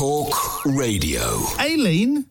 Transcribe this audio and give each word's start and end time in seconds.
Talk 0.00 0.64
Radio. 0.64 1.20
Aileen, 1.58 2.24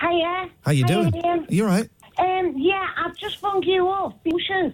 Hiya. 0.00 0.50
how 0.62 0.72
you 0.72 0.82
Hi, 0.82 0.88
doing? 0.88 1.14
Iain. 1.14 1.46
You 1.48 1.62
all 1.62 1.70
right? 1.70 1.88
Um, 2.18 2.54
yeah, 2.56 2.88
I've 2.96 3.16
just 3.16 3.40
rung 3.40 3.62
you 3.62 3.88
up, 3.88 4.20
Bushers, 4.24 4.72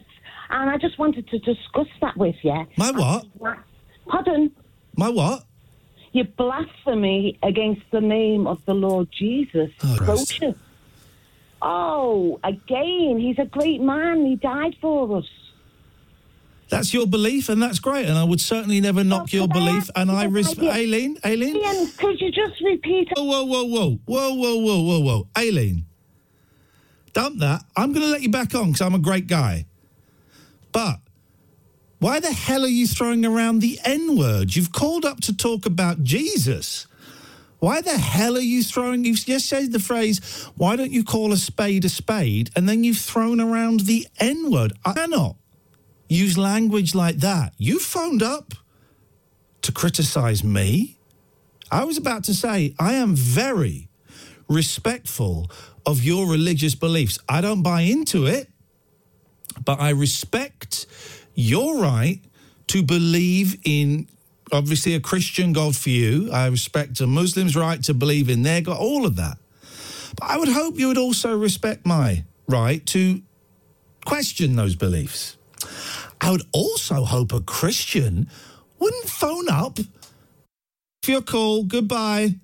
and 0.49 0.71
I 0.71 0.79
just 0.79 0.99
wanted 0.99 1.29
to 1.29 1.39
discuss 1.41 1.87
that 2.01 2.17
with 2.17 2.37
you. 2.43 2.67
My 2.79 2.93
what? 2.93 3.27
Pardon? 4.09 4.51
My 4.97 5.11
what? 5.11 5.45
Your 6.13 6.25
blasphemy 6.25 7.39
against 7.43 7.83
the 7.91 8.01
name 8.01 8.47
of 8.47 8.65
the 8.65 8.72
Lord 8.72 9.09
Jesus. 9.13 9.71
Oh, 9.83 9.97
Christ. 9.99 10.41
Bushers. 10.41 10.54
Oh, 11.61 12.41
again, 12.43 13.19
he's 13.19 13.38
a 13.38 13.45
great 13.45 13.83
man. 13.83 14.25
He 14.25 14.37
died 14.37 14.77
for 14.81 15.19
us. 15.19 15.29
That's 16.70 16.95
your 16.95 17.06
belief, 17.06 17.48
and 17.48 17.62
that's 17.62 17.78
great. 17.78 18.06
And 18.06 18.16
I 18.16 18.24
would 18.24 18.41
certainly 18.41 18.80
never 18.80 19.05
knock 19.05 19.33
your 19.33 19.45
uh, 19.45 19.48
belief. 19.48 19.91
And 19.95 20.10
I 20.10 20.27
uh, 20.27 20.30
respect 20.30 20.74
Aileen. 20.74 21.19
Aileen. 21.24 21.56
Iain, 21.56 21.88
could 21.97 22.20
you 22.20 22.30
just 22.30 22.60
repeat? 22.62 23.09
Whoa, 23.16 23.45
whoa, 23.45 23.45
whoa, 23.45 23.65
whoa, 23.65 23.98
whoa, 24.06 24.34
whoa, 24.34 24.56
whoa, 24.56 24.83
whoa, 24.83 25.01
whoa, 25.01 25.29
Aileen. 25.37 25.84
Dump 27.12 27.39
that. 27.41 27.62
I'm 27.77 27.92
going 27.92 28.05
to 28.05 28.11
let 28.11 28.23
you 28.23 28.30
back 28.30 28.55
on 28.55 28.73
because 28.73 28.80
I'm 28.80 28.95
a 28.95 28.98
great 28.98 29.27
guy. 29.27 29.66
But 30.73 30.98
why 32.01 32.19
the 32.19 32.33
hell 32.33 32.65
are 32.65 32.69
you 32.69 32.87
throwing 32.87 33.25
around 33.25 33.61
the 33.61 33.78
N 33.84 34.17
word? 34.17 34.56
You've 34.56 34.73
called 34.73 35.05
up 35.05 35.20
to 35.23 35.37
talk 35.37 35.65
about 35.65 36.03
Jesus. 36.03 36.87
Why 37.61 37.81
the 37.81 37.97
hell 37.97 38.37
are 38.37 38.41
you 38.41 38.62
throwing? 38.62 39.05
You've 39.05 39.25
just 39.25 39.48
said 39.48 39.73
the 39.73 39.78
phrase, 39.78 40.19
why 40.56 40.77
don't 40.77 40.91
you 40.91 41.05
call 41.05 41.33
a 41.33 41.37
spade 41.37 41.84
a 41.84 41.89
spade? 41.89 42.51
And 42.56 42.69
then 42.69 42.84
you've 42.84 42.98
thrown 42.98 43.41
around 43.41 43.81
the 43.81 44.06
N 44.19 44.51
word. 44.51 44.73
I 44.84 44.92
cannot 44.92 45.37
use 46.09 46.37
language 46.39 46.95
like 46.95 47.17
that. 47.19 47.55
You 47.59 47.79
phoned 47.79 48.23
up 48.23 48.55
to 49.62 49.73
criticize 49.73 50.45
me. 50.45 50.99
I 51.71 51.85
was 51.85 51.97
about 51.97 52.25
to 52.25 52.35
say, 52.35 52.75
I 52.79 52.95
am 52.95 53.17
very 53.17 53.89
respectful 54.48 55.51
of 55.87 56.05
your 56.05 56.27
religious 56.27 56.75
beliefs. 56.75 57.19
I 57.28 57.41
don't 57.41 57.62
buy 57.62 57.83
into 57.83 58.27
it, 58.27 58.48
but 59.65 59.81
I 59.81 59.91
respect 59.91 60.87
your 61.34 61.78
right 61.78 62.21
to 62.69 62.83
believe 62.83 63.59
in 63.65 64.09
obviously 64.53 64.95
a 64.95 65.00
Christian 65.00 65.53
God 65.53 65.75
for 65.75 65.91
you. 65.91 66.31
I 66.31 66.47
respect 66.47 67.00
a 67.00 67.06
Muslim's 67.06 67.56
right 67.56 67.83
to 67.84 67.95
believe 67.95 68.28
in 68.28 68.43
their 68.43 68.61
God, 68.61 68.77
all 68.78 69.06
of 69.06 69.17
that. 69.17 69.39
But 70.17 70.31
I 70.31 70.37
would 70.37 70.48
hope 70.48 70.78
you 70.78 70.89
would 70.89 70.98
also 70.98 71.37
respect 71.37 71.84
my 71.87 72.25
right 72.48 72.84
to 72.87 73.23
question 74.05 74.56
those 74.56 74.77
beliefs. 74.77 75.37
I 76.25 76.30
would 76.30 76.48
also 76.53 77.05
hope 77.05 77.34
a 77.34 77.41
Christian 77.41 78.30
wouldn't 78.78 79.11
phone 79.11 79.50
up 79.50 79.78
for 81.03 81.11
your 81.11 81.20
call, 81.20 81.64
goodbye. 81.64 82.36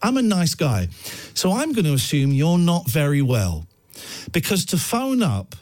I'm 0.00 0.16
a 0.16 0.22
nice 0.22 0.54
guy. 0.54 0.88
So 1.34 1.52
I'm 1.52 1.74
going 1.74 1.84
to 1.84 1.92
assume 1.92 2.32
you're 2.32 2.56
not 2.56 2.88
very 2.88 3.20
well. 3.20 3.66
Because 4.32 4.64
to 4.66 4.78
phone 4.78 5.22
up 5.22 5.54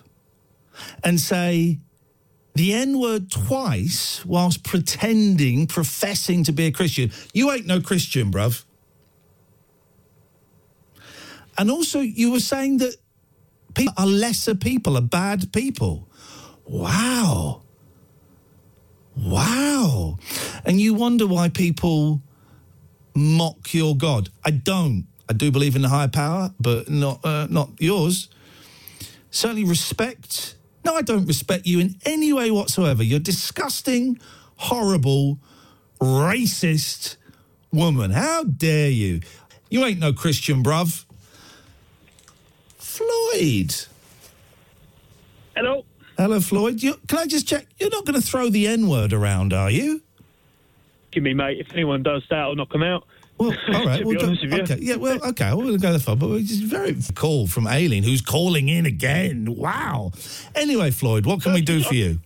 and 1.02 1.18
say 1.18 1.80
the 2.54 2.72
N 2.72 3.00
word 3.00 3.28
twice 3.28 4.24
whilst 4.24 4.62
pretending, 4.62 5.66
professing 5.66 6.44
to 6.44 6.52
be 6.52 6.66
a 6.66 6.70
Christian, 6.70 7.10
you 7.34 7.50
ain't 7.50 7.66
no 7.66 7.80
Christian, 7.80 8.30
bruv. 8.30 8.64
And 11.58 11.72
also, 11.72 11.98
you 11.98 12.30
were 12.30 12.38
saying 12.38 12.78
that 12.78 12.94
people 13.74 13.94
are 13.96 14.06
lesser 14.06 14.54
people, 14.54 14.96
are 14.96 15.00
bad 15.02 15.52
people. 15.52 16.08
Wow. 16.66 17.62
Wow. 19.16 20.18
And 20.64 20.80
you 20.80 20.94
wonder 20.94 21.26
why 21.26 21.48
people 21.48 22.20
mock 23.14 23.72
your 23.72 23.96
God. 23.96 24.28
I 24.44 24.50
don't. 24.50 25.06
I 25.28 25.32
do 25.32 25.50
believe 25.50 25.74
in 25.74 25.82
the 25.82 25.88
higher 25.88 26.08
power, 26.08 26.52
but 26.60 26.88
not 26.88 27.24
uh, 27.24 27.46
not 27.50 27.70
yours. 27.78 28.28
Certainly 29.30 29.64
respect. 29.64 30.56
No, 30.84 30.94
I 30.94 31.02
don't 31.02 31.26
respect 31.26 31.66
you 31.66 31.80
in 31.80 31.96
any 32.04 32.32
way 32.32 32.50
whatsoever. 32.50 33.02
You're 33.02 33.18
disgusting, 33.18 34.20
horrible, 34.56 35.38
racist 36.00 37.16
woman. 37.72 38.12
How 38.12 38.44
dare 38.44 38.90
you? 38.90 39.20
You 39.68 39.84
ain't 39.84 39.98
no 39.98 40.12
Christian, 40.12 40.62
bruv. 40.62 41.04
Floyd. 42.78 43.74
Hello. 45.56 45.84
Hello, 46.16 46.40
Floyd. 46.40 46.82
You, 46.82 46.94
can 47.08 47.18
I 47.18 47.26
just 47.26 47.46
check? 47.46 47.66
You're 47.78 47.90
not 47.90 48.04
going 48.06 48.20
to 48.20 48.26
throw 48.26 48.48
the 48.48 48.66
N 48.66 48.88
word 48.88 49.12
around, 49.12 49.52
are 49.52 49.70
you? 49.70 50.02
Give 51.10 51.22
me, 51.22 51.34
mate. 51.34 51.58
If 51.60 51.72
anyone 51.72 52.02
does 52.02 52.22
that, 52.30 52.38
I'll 52.38 52.54
knock 52.54 52.70
them 52.70 52.82
out. 52.82 53.04
Well, 53.38 53.50
all 53.74 53.84
right. 53.86 53.98
to 53.98 54.04
Well, 54.04 54.14
be 54.14 54.20
go- 54.20 54.26
honest 54.26 54.42
with 54.42 54.52
you. 54.52 54.62
okay. 54.62 54.78
Yeah. 54.80 54.96
Well, 54.96 55.18
okay. 55.26 55.44
I 55.44 55.54
wouldn't 55.54 55.82
go 55.82 55.92
that 55.92 56.00
far, 56.00 56.16
but 56.16 56.30
it's 56.32 56.60
a 56.60 56.64
very 56.64 56.96
call 57.14 57.46
from 57.46 57.66
Aileen, 57.66 58.02
who's 58.02 58.22
calling 58.22 58.68
in 58.68 58.86
again. 58.86 59.54
Wow. 59.56 60.12
Anyway, 60.54 60.90
Floyd, 60.90 61.26
what 61.26 61.42
can 61.42 61.52
we 61.52 61.60
do 61.60 61.82
for 61.82 61.94
you? 61.94 62.18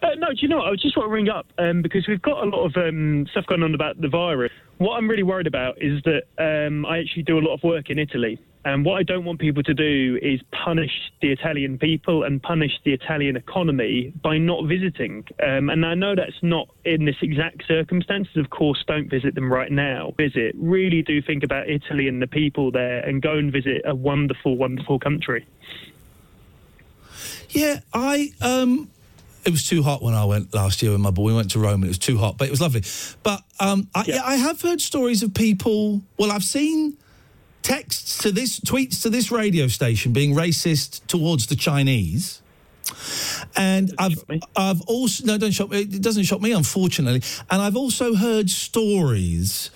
Uh, 0.00 0.10
no, 0.18 0.28
do 0.28 0.36
you 0.38 0.48
know 0.48 0.58
what? 0.58 0.68
I 0.68 0.76
just 0.76 0.96
want 0.96 1.08
to 1.08 1.12
ring 1.12 1.28
up 1.28 1.46
um, 1.58 1.82
because 1.82 2.06
we've 2.08 2.22
got 2.22 2.42
a 2.44 2.46
lot 2.46 2.64
of 2.64 2.76
um, 2.76 3.26
stuff 3.30 3.46
going 3.46 3.62
on 3.62 3.74
about 3.74 4.00
the 4.00 4.08
virus. 4.08 4.52
What 4.78 4.96
I'm 4.96 5.08
really 5.08 5.22
worried 5.22 5.46
about 5.46 5.80
is 5.80 6.02
that 6.02 6.24
um, 6.38 6.84
I 6.86 6.98
actually 6.98 7.22
do 7.22 7.38
a 7.38 7.40
lot 7.40 7.54
of 7.54 7.62
work 7.62 7.90
in 7.90 7.98
Italy. 7.98 8.38
And 8.64 8.84
what 8.84 8.94
I 8.94 9.02
don't 9.02 9.24
want 9.24 9.40
people 9.40 9.62
to 9.64 9.74
do 9.74 10.18
is 10.22 10.40
punish 10.52 11.12
the 11.20 11.32
Italian 11.32 11.78
people 11.78 12.22
and 12.22 12.40
punish 12.40 12.72
the 12.84 12.92
Italian 12.92 13.36
economy 13.36 14.12
by 14.22 14.38
not 14.38 14.66
visiting. 14.66 15.24
Um, 15.42 15.68
and 15.68 15.84
I 15.84 15.94
know 15.94 16.14
that's 16.14 16.40
not 16.42 16.68
in 16.84 17.04
this 17.04 17.16
exact 17.22 17.66
circumstances. 17.66 18.36
Of 18.36 18.50
course, 18.50 18.84
don't 18.86 19.10
visit 19.10 19.34
them 19.34 19.52
right 19.52 19.72
now. 19.72 20.14
Visit. 20.16 20.54
Really 20.56 21.02
do 21.02 21.20
think 21.20 21.42
about 21.42 21.68
Italy 21.68 22.06
and 22.06 22.22
the 22.22 22.28
people 22.28 22.70
there 22.70 23.00
and 23.00 23.20
go 23.20 23.36
and 23.36 23.50
visit 23.50 23.82
a 23.84 23.96
wonderful, 23.96 24.56
wonderful 24.56 25.00
country. 25.00 25.44
Yeah, 27.50 27.80
I 27.92 28.32
um 28.40 28.90
it 29.44 29.50
was 29.50 29.66
too 29.68 29.82
hot 29.82 30.02
when 30.02 30.14
I 30.14 30.24
went 30.24 30.54
last 30.54 30.82
year 30.82 30.92
with 30.92 31.00
my 31.00 31.10
boy. 31.10 31.24
We 31.24 31.34
went 31.34 31.50
to 31.52 31.58
Rome 31.58 31.82
and 31.82 31.84
it 31.84 31.88
was 31.88 31.98
too 31.98 32.18
hot, 32.18 32.38
but 32.38 32.48
it 32.48 32.50
was 32.50 32.60
lovely. 32.60 32.82
But 33.22 33.42
um 33.60 33.88
I, 33.94 34.04
yeah. 34.06 34.22
I 34.24 34.36
have 34.36 34.60
heard 34.60 34.80
stories 34.80 35.22
of 35.22 35.34
people 35.34 36.02
well, 36.18 36.30
I've 36.30 36.44
seen 36.44 36.96
texts 37.62 38.18
to 38.18 38.32
this 38.32 38.60
tweets 38.60 39.02
to 39.02 39.10
this 39.10 39.30
radio 39.30 39.68
station 39.68 40.12
being 40.12 40.34
racist 40.34 41.06
towards 41.06 41.46
the 41.46 41.56
Chinese. 41.56 42.42
And 43.56 43.94
I've 43.98 44.24
I've 44.56 44.80
also 44.82 45.24
no 45.24 45.38
don't 45.38 45.52
shock 45.52 45.70
me 45.70 45.80
it 45.80 46.02
doesn't 46.02 46.24
shock 46.24 46.40
me 46.40 46.52
unfortunately. 46.52 47.22
And 47.50 47.62
I've 47.62 47.76
also 47.76 48.14
heard 48.14 48.50
stories. 48.50 49.70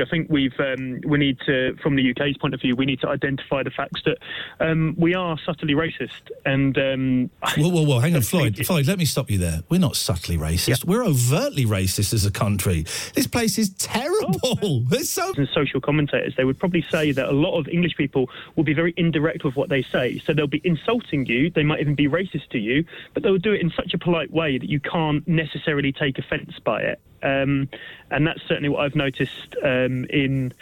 I 0.00 0.04
think 0.04 0.28
we've 0.30 0.58
um, 0.58 1.00
we 1.06 1.18
need 1.18 1.38
to, 1.46 1.76
from 1.82 1.96
the 1.96 2.10
UK's 2.10 2.36
point 2.36 2.54
of 2.54 2.60
view, 2.60 2.76
we 2.76 2.86
need 2.86 3.00
to 3.00 3.08
identify 3.08 3.62
the 3.62 3.70
facts 3.70 4.02
that 4.04 4.18
um, 4.60 4.94
we 4.98 5.14
are 5.14 5.38
subtly 5.44 5.74
racist. 5.74 6.30
And 6.44 6.76
um, 6.78 7.30
Whoa, 7.56 7.68
whoa, 7.68 7.82
whoa! 7.82 7.98
Hang 8.00 8.16
on, 8.16 8.22
Floyd. 8.22 8.56
Floyd, 8.64 8.86
let 8.86 8.98
me 8.98 9.04
stop 9.04 9.30
you 9.30 9.38
there. 9.38 9.62
We're 9.68 9.80
not 9.80 9.96
subtly 9.96 10.36
racist. 10.36 10.84
We're 10.84 11.04
overtly 11.04 11.64
racist 11.64 12.12
as 12.12 12.24
a 12.24 12.30
country. 12.30 12.84
This 13.14 13.26
place 13.26 13.58
is 13.58 13.70
terrible. 13.70 14.84
It's 14.92 15.10
so. 15.10 15.32
and 15.36 15.48
social 15.48 15.80
commentators, 15.80 16.34
they 16.36 16.44
would 16.44 16.58
probably 16.58 16.82
say 16.90 17.12
that 17.12 17.28
a 17.28 17.32
lot 17.32 17.58
of 17.58 17.68
English 17.68 17.96
people 17.96 18.30
will 18.56 18.64
be 18.64 18.74
very 18.74 18.94
indirect 18.96 19.44
with 19.44 19.56
what 19.56 19.68
they 19.68 19.82
say. 19.82 20.18
So 20.18 20.32
they'll 20.32 20.46
be 20.46 20.60
insulting 20.64 21.26
you. 21.26 21.50
They 21.50 21.62
might 21.62 21.80
even 21.80 21.94
be 21.94 22.08
racist 22.08 22.48
to 22.50 22.58
you, 22.58 22.84
but 23.12 23.22
they'll 23.22 23.38
do 23.38 23.52
it 23.52 23.60
in 23.60 23.70
such 23.70 23.94
a 23.94 23.98
polite 23.98 24.32
way 24.32 24.58
that 24.58 24.68
you 24.68 24.80
can't 24.80 25.26
necessarily 25.26 25.92
take 25.92 26.18
offence 26.18 26.58
by 26.64 26.80
it. 26.80 27.00
Um, 27.24 27.68
and 28.10 28.26
that's 28.26 28.40
certainly 28.46 28.68
what 28.68 28.80
I've 28.84 28.94
noticed 28.94 29.56
um, 29.64 30.04
in. 30.10 30.52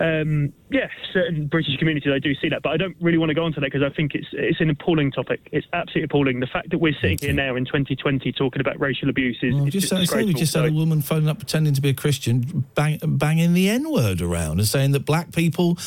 Um, 0.00 0.52
yeah, 0.68 0.88
certain 1.12 1.46
British 1.46 1.76
communities, 1.76 2.12
I 2.12 2.18
do 2.18 2.34
see 2.34 2.48
that, 2.48 2.62
but 2.62 2.70
I 2.70 2.76
don't 2.76 2.96
really 3.00 3.18
want 3.18 3.28
to 3.30 3.34
go 3.34 3.44
on 3.44 3.52
to 3.52 3.60
that 3.60 3.66
because 3.70 3.84
I 3.84 3.94
think 3.94 4.16
it's 4.16 4.26
it's 4.32 4.60
an 4.60 4.68
appalling 4.68 5.12
topic. 5.12 5.48
It's 5.52 5.66
absolutely 5.72 6.04
appalling. 6.04 6.40
The 6.40 6.48
fact 6.48 6.70
that 6.70 6.78
we're 6.78 6.94
sitting 7.00 7.18
here 7.20 7.32
now 7.32 7.54
in 7.54 7.64
2020 7.66 8.32
talking 8.32 8.60
about 8.60 8.80
racial 8.80 9.08
abuse 9.10 9.38
is 9.42 9.54
Well, 9.54 9.66
just 9.66 9.90
just 9.90 10.10
say 10.10 10.24
we 10.24 10.34
just 10.34 10.54
had 10.54 10.64
a 10.64 10.72
woman 10.72 11.02
phoning 11.02 11.28
up 11.28 11.38
pretending 11.38 11.72
to 11.74 11.80
be 11.80 11.90
a 11.90 11.94
Christian, 11.94 12.64
bang, 12.74 12.98
banging 13.04 13.52
the 13.54 13.68
N 13.68 13.88
word 13.92 14.20
around 14.20 14.58
and 14.58 14.66
saying 14.66 14.90
that 14.92 15.04
black 15.06 15.30
people 15.30 15.78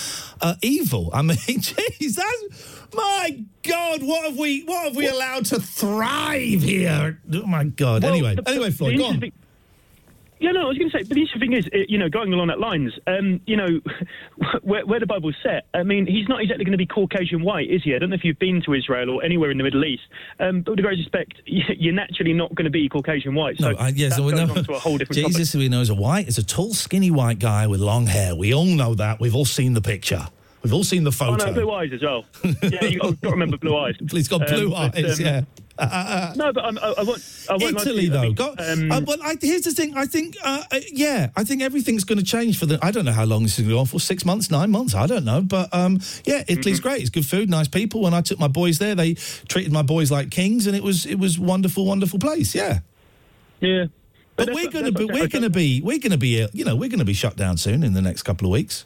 are 0.41 0.55
evil. 0.61 1.09
I 1.11 1.21
mean, 1.21 1.35
jeez, 1.37 2.15
that's 2.15 2.93
my 2.93 3.43
God. 3.63 4.01
What 4.01 4.29
have 4.29 4.37
we? 4.37 4.61
What 4.63 4.85
have 4.85 4.95
we 4.95 5.07
allowed 5.09 5.45
to 5.47 5.59
thrive 5.59 6.61
here? 6.61 7.19
Oh 7.33 7.45
my 7.47 7.65
God. 7.65 8.03
Well, 8.03 8.13
anyway, 8.13 8.35
the- 8.35 8.49
anyway, 8.49 8.71
Floyd, 8.71 8.97
go 8.97 9.05
on. 9.07 9.31
Yeah, 10.39 10.51
no, 10.51 10.63
I 10.63 10.65
was 10.65 10.77
going 10.77 10.89
to 10.91 10.97
say, 10.97 11.03
but 11.03 11.15
the 11.15 11.21
interesting 11.21 11.39
thing 11.39 11.53
is, 11.53 11.65
uh, 11.73 11.85
you 11.87 11.97
know, 11.97 12.09
going 12.09 12.33
along 12.33 12.47
that 12.47 12.59
lines, 12.59 12.91
um, 13.07 13.39
you 13.45 13.55
know, 13.55 13.79
where, 14.63 14.85
where 14.85 14.99
the 14.99 15.05
Bible's 15.05 15.35
set, 15.41 15.65
I 15.73 15.83
mean, 15.83 16.05
he's 16.05 16.27
not 16.27 16.41
exactly 16.41 16.65
going 16.65 16.73
to 16.73 16.77
be 16.77 16.85
Caucasian 16.85 17.41
white, 17.41 17.69
is 17.69 17.83
he? 17.83 17.95
I 17.95 17.99
don't 17.99 18.09
know 18.09 18.15
if 18.15 18.23
you've 18.25 18.37
been 18.39 18.61
to 18.63 18.73
Israel 18.73 19.09
or 19.11 19.23
anywhere 19.23 19.49
in 19.49 19.57
the 19.57 19.63
Middle 19.63 19.85
East, 19.85 20.03
um, 20.41 20.61
but 20.61 20.71
with 20.71 20.81
great 20.83 20.97
respect, 20.99 21.41
you're 21.45 21.93
naturally 21.93 22.33
not 22.33 22.53
going 22.53 22.65
to 22.65 22.69
be 22.71 22.89
Caucasian 22.89 23.33
white. 23.33 23.57
So 23.59 23.71
No, 23.71 23.77
I, 23.77 23.89
yes, 23.89 24.19
we 24.19 24.33
know. 24.33 24.47
to 24.53 24.73
a 24.73 24.79
whole 24.79 24.97
different. 24.97 25.25
Jesus, 25.25 25.53
who 25.53 25.59
we 25.59 25.69
know 25.69 25.81
is 25.81 25.89
a 25.89 25.95
white, 25.95 26.27
is 26.27 26.37
a 26.37 26.43
tall, 26.43 26.73
skinny 26.73 27.11
white 27.11 27.39
guy 27.39 27.67
with 27.67 27.79
long 27.79 28.05
hair. 28.07 28.35
We 28.35 28.53
all 28.53 28.65
know 28.65 28.93
that. 28.95 29.19
We've 29.21 29.35
all 29.35 29.45
seen 29.45 29.73
the 29.73 29.81
picture. 29.81 30.27
We've 30.63 30.73
all 30.73 30.83
seen 30.83 31.03
the 31.03 31.09
Oh, 31.09 31.11
photo. 31.11 31.45
no, 31.45 31.53
blue 31.53 31.71
eyes 31.71 31.91
as 31.93 32.01
well. 32.01 32.25
yeah, 32.63 32.83
you've 32.85 32.99
got 33.01 33.21
to 33.21 33.29
remember 33.29 33.55
blue 33.57 33.77
eyes. 33.77 33.95
He's 34.11 34.27
got 34.27 34.47
blue 34.47 34.73
Um, 34.73 34.91
but, 34.91 34.97
eyes, 35.05 35.19
um, 35.19 35.25
yeah. 35.25 35.41
No, 35.77 36.53
but 36.53 36.63
I'm, 36.63 36.77
I, 36.77 36.93
I 36.97 37.03
won't. 37.03 37.45
I 37.49 37.57
won't 37.57 37.81
Italy, 37.81 38.07
though. 38.07 38.31
Go, 38.31 38.55
um, 38.57 38.91
uh, 38.91 39.01
well, 39.05 39.17
I, 39.21 39.35
here's 39.41 39.63
the 39.63 39.71
thing. 39.71 39.95
I 39.97 40.05
think, 40.05 40.37
uh, 40.43 40.63
uh, 40.71 40.79
yeah, 40.91 41.31
I 41.35 41.43
think 41.43 41.61
everything's 41.61 42.03
going 42.05 42.17
to 42.17 42.23
change 42.23 42.57
for 42.57 42.65
the. 42.65 42.79
I 42.81 42.91
don't 42.91 43.05
know 43.05 43.11
how 43.11 43.25
long 43.25 43.43
this 43.43 43.53
is 43.53 43.59
going 43.59 43.69
to 43.69 43.75
go 43.75 43.79
on 43.79 43.85
for. 43.85 43.99
Six 43.99 44.23
months, 44.25 44.49
nine 44.49 44.71
months. 44.71 44.95
I 44.95 45.05
don't 45.07 45.25
know. 45.25 45.41
But 45.41 45.73
um, 45.73 45.99
yeah, 46.23 46.43
Italy's 46.47 46.79
Mm-hmm. 46.79 46.87
great. 46.87 47.01
It's 47.01 47.09
good 47.09 47.25
food, 47.25 47.49
nice 47.49 47.67
people. 47.67 48.01
When 48.01 48.13
I 48.13 48.21
took 48.21 48.39
my 48.39 48.47
boys 48.47 48.79
there, 48.79 48.95
they 48.95 49.15
treated 49.47 49.71
my 49.71 49.81
boys 49.81 50.11
like 50.11 50.31
kings, 50.31 50.67
and 50.67 50.75
it 50.75 50.83
was 50.83 51.05
it 51.05 51.19
was 51.19 51.37
wonderful, 51.37 51.85
wonderful 51.85 52.19
place. 52.19 52.55
Yeah. 52.55 52.79
yeah. 53.59 53.85
But 54.37 54.47
that's 54.47 54.55
we're 54.55 54.69
going 54.69 54.85
to 54.85 54.91
be 54.91 55.05
we're 55.05 55.27
going 55.27 55.43
to 55.43 55.49
be 55.49 55.81
we're 55.81 55.99
going 55.99 56.11
to 56.11 56.17
be 56.17 56.47
you 56.53 56.65
know 56.65 56.75
we're 56.75 56.89
going 56.89 56.99
to 56.99 57.05
be 57.05 57.13
shut 57.13 57.35
down 57.35 57.57
soon 57.57 57.83
in 57.83 57.93
the 57.93 58.01
next 58.01 58.23
couple 58.23 58.47
of 58.47 58.51
weeks. 58.51 58.85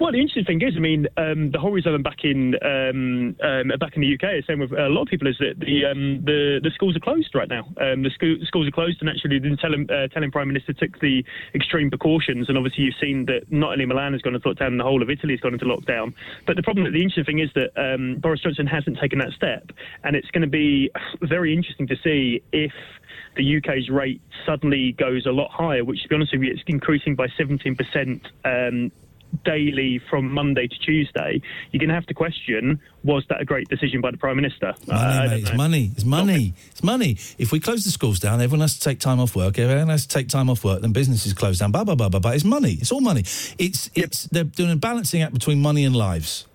Well, 0.00 0.10
the 0.10 0.18
interesting 0.18 0.44
thing 0.44 0.60
is, 0.60 0.74
I 0.76 0.80
mean, 0.80 1.06
um, 1.16 1.52
the 1.52 1.60
whole 1.60 1.70
reason 1.70 1.94
I'm 1.94 2.02
back 2.02 2.24
in 2.24 2.56
um, 2.62 3.36
um, 3.40 3.70
back 3.78 3.94
in 3.94 4.02
the 4.02 4.12
UK, 4.14 4.44
same 4.44 4.58
with 4.58 4.72
a 4.72 4.88
lot 4.88 5.02
of 5.02 5.08
people, 5.08 5.28
is 5.28 5.36
that 5.38 5.60
the 5.60 5.86
um, 5.86 6.24
the, 6.24 6.58
the 6.62 6.70
schools 6.74 6.96
are 6.96 7.00
closed 7.00 7.32
right 7.32 7.48
now. 7.48 7.62
Um, 7.80 8.02
the, 8.02 8.10
school, 8.10 8.36
schools 8.42 8.66
are 8.66 8.72
closed, 8.72 8.98
and 9.00 9.08
actually, 9.08 9.38
the 9.38 9.52
Italian, 9.52 9.88
uh, 9.88 10.08
Prime 10.32 10.48
Minister 10.48 10.72
took 10.72 10.98
the 10.98 11.24
extreme 11.54 11.90
precautions. 11.90 12.48
And 12.48 12.58
obviously, 12.58 12.84
you've 12.84 12.98
seen 13.00 13.26
that 13.26 13.52
not 13.52 13.72
only 13.72 13.86
Milan 13.86 14.12
has 14.14 14.22
gone 14.22 14.34
into 14.34 14.48
lockdown, 14.48 14.78
the 14.78 14.82
whole 14.82 15.00
of 15.00 15.10
Italy 15.10 15.34
has 15.34 15.40
gone 15.40 15.52
into 15.54 15.66
lockdown. 15.66 16.12
But 16.44 16.56
the 16.56 16.62
problem, 16.62 16.90
the 16.92 16.98
interesting 16.98 17.24
thing 17.24 17.38
is 17.38 17.50
that 17.54 17.70
um, 17.78 18.16
Boris 18.18 18.40
Johnson 18.40 18.66
hasn't 18.66 18.98
taken 18.98 19.20
that 19.20 19.30
step, 19.30 19.70
and 20.02 20.16
it's 20.16 20.30
going 20.32 20.42
to 20.42 20.48
be 20.48 20.90
very 21.22 21.54
interesting 21.54 21.86
to 21.86 21.96
see 22.02 22.42
if 22.50 22.72
the 23.36 23.58
UK's 23.58 23.88
rate 23.90 24.20
suddenly 24.44 24.92
goes 24.92 25.24
a 25.24 25.30
lot 25.30 25.50
higher, 25.52 25.84
which, 25.84 26.02
to 26.02 26.08
be 26.08 26.16
honest 26.16 26.32
with 26.32 26.42
you, 26.42 26.52
it's 26.52 26.62
increasing 26.66 27.14
by 27.14 27.28
17% 27.38 28.20
um, 28.44 28.92
daily 29.44 30.00
from 30.10 30.32
Monday 30.32 30.66
to 30.66 30.78
Tuesday. 30.78 31.40
You're 31.70 31.80
going 31.80 31.88
to 31.88 31.94
have 31.94 32.06
to 32.06 32.14
question: 32.14 32.80
Was 33.02 33.24
that 33.28 33.40
a 33.40 33.44
great 33.44 33.68
decision 33.68 34.00
by 34.00 34.10
the 34.10 34.16
Prime 34.16 34.36
Minister? 34.36 34.74
Money, 34.86 35.00
uh, 35.00 35.20
don't 35.20 35.30
mate. 35.30 35.42
It's 35.42 35.54
money. 35.54 35.90
It's 35.94 36.04
money. 36.04 36.54
It's 36.70 36.82
money. 36.82 37.16
If 37.38 37.52
we 37.52 37.60
close 37.60 37.84
the 37.84 37.90
schools 37.90 38.18
down, 38.18 38.40
everyone 38.40 38.60
has 38.60 38.74
to 38.74 38.80
take 38.80 39.00
time 39.00 39.20
off 39.20 39.36
work. 39.36 39.58
Everyone 39.58 39.88
has 39.88 40.06
to 40.06 40.08
take 40.08 40.28
time 40.28 40.50
off 40.50 40.64
work. 40.64 40.80
Then 40.80 40.92
businesses 40.92 41.32
close 41.32 41.58
down. 41.58 41.72
Blah 41.72 41.84
blah 41.84 41.94
blah 41.94 42.08
blah 42.08 42.20
blah. 42.20 42.32
It's 42.32 42.44
money. 42.44 42.74
It's 42.74 42.92
all 42.92 43.00
money. 43.00 43.20
It's 43.58 43.90
it's 43.94 44.24
they're 44.24 44.44
doing 44.44 44.72
a 44.72 44.76
balancing 44.76 45.22
act 45.22 45.34
between 45.34 45.60
money 45.60 45.84
and 45.84 45.94
lives. 45.94 46.46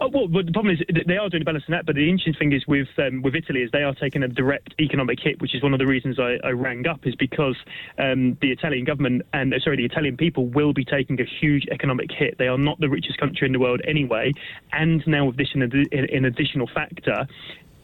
Oh, 0.00 0.08
well, 0.08 0.26
but 0.26 0.46
the 0.46 0.52
problem 0.52 0.74
is 0.74 0.82
they 1.06 1.16
are 1.16 1.28
doing 1.28 1.42
a 1.42 1.44
balancing 1.44 1.72
that. 1.72 1.86
But 1.86 1.94
the 1.94 2.08
interesting 2.08 2.34
thing 2.34 2.52
is 2.52 2.66
with 2.66 2.88
um, 2.98 3.22
with 3.22 3.36
Italy 3.36 3.62
is 3.62 3.70
they 3.70 3.84
are 3.84 3.94
taking 3.94 4.22
a 4.24 4.28
direct 4.28 4.74
economic 4.80 5.20
hit, 5.20 5.40
which 5.40 5.54
is 5.54 5.62
one 5.62 5.72
of 5.72 5.78
the 5.78 5.86
reasons 5.86 6.18
I, 6.18 6.38
I 6.42 6.50
rang 6.50 6.86
up, 6.88 7.06
is 7.06 7.14
because 7.14 7.56
um, 7.98 8.36
the 8.40 8.50
Italian 8.50 8.84
government 8.84 9.22
and 9.32 9.54
uh, 9.54 9.60
sorry, 9.60 9.76
the 9.76 9.84
Italian 9.84 10.16
people 10.16 10.46
will 10.46 10.72
be 10.72 10.84
taking 10.84 11.20
a 11.20 11.24
huge 11.24 11.66
economic 11.70 12.10
hit. 12.10 12.36
They 12.36 12.48
are 12.48 12.58
not 12.58 12.80
the 12.80 12.88
richest 12.88 13.18
country 13.18 13.46
in 13.46 13.52
the 13.52 13.60
world 13.60 13.80
anyway, 13.86 14.32
and 14.72 15.02
now 15.06 15.26
with 15.26 15.36
this 15.36 15.50
an, 15.54 15.62
an 15.62 16.24
additional 16.24 16.66
factor. 16.66 17.26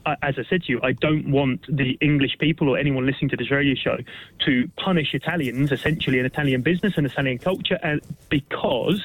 As 0.06 0.38
I 0.38 0.44
said 0.48 0.62
to 0.64 0.72
you, 0.72 0.80
I 0.82 0.92
don't 0.92 1.30
want 1.30 1.66
the 1.68 1.98
English 2.00 2.38
people 2.38 2.68
or 2.68 2.78
anyone 2.78 3.06
listening 3.06 3.28
to 3.30 3.36
this 3.36 3.50
radio 3.50 3.74
show 3.74 3.98
to 4.46 4.70
punish 4.76 5.14
Italians, 5.14 5.72
essentially, 5.72 6.18
an 6.18 6.26
Italian 6.26 6.62
business 6.62 6.94
and 6.96 7.06
Italian 7.06 7.38
culture, 7.38 7.78
and 7.82 8.00
because 8.28 9.02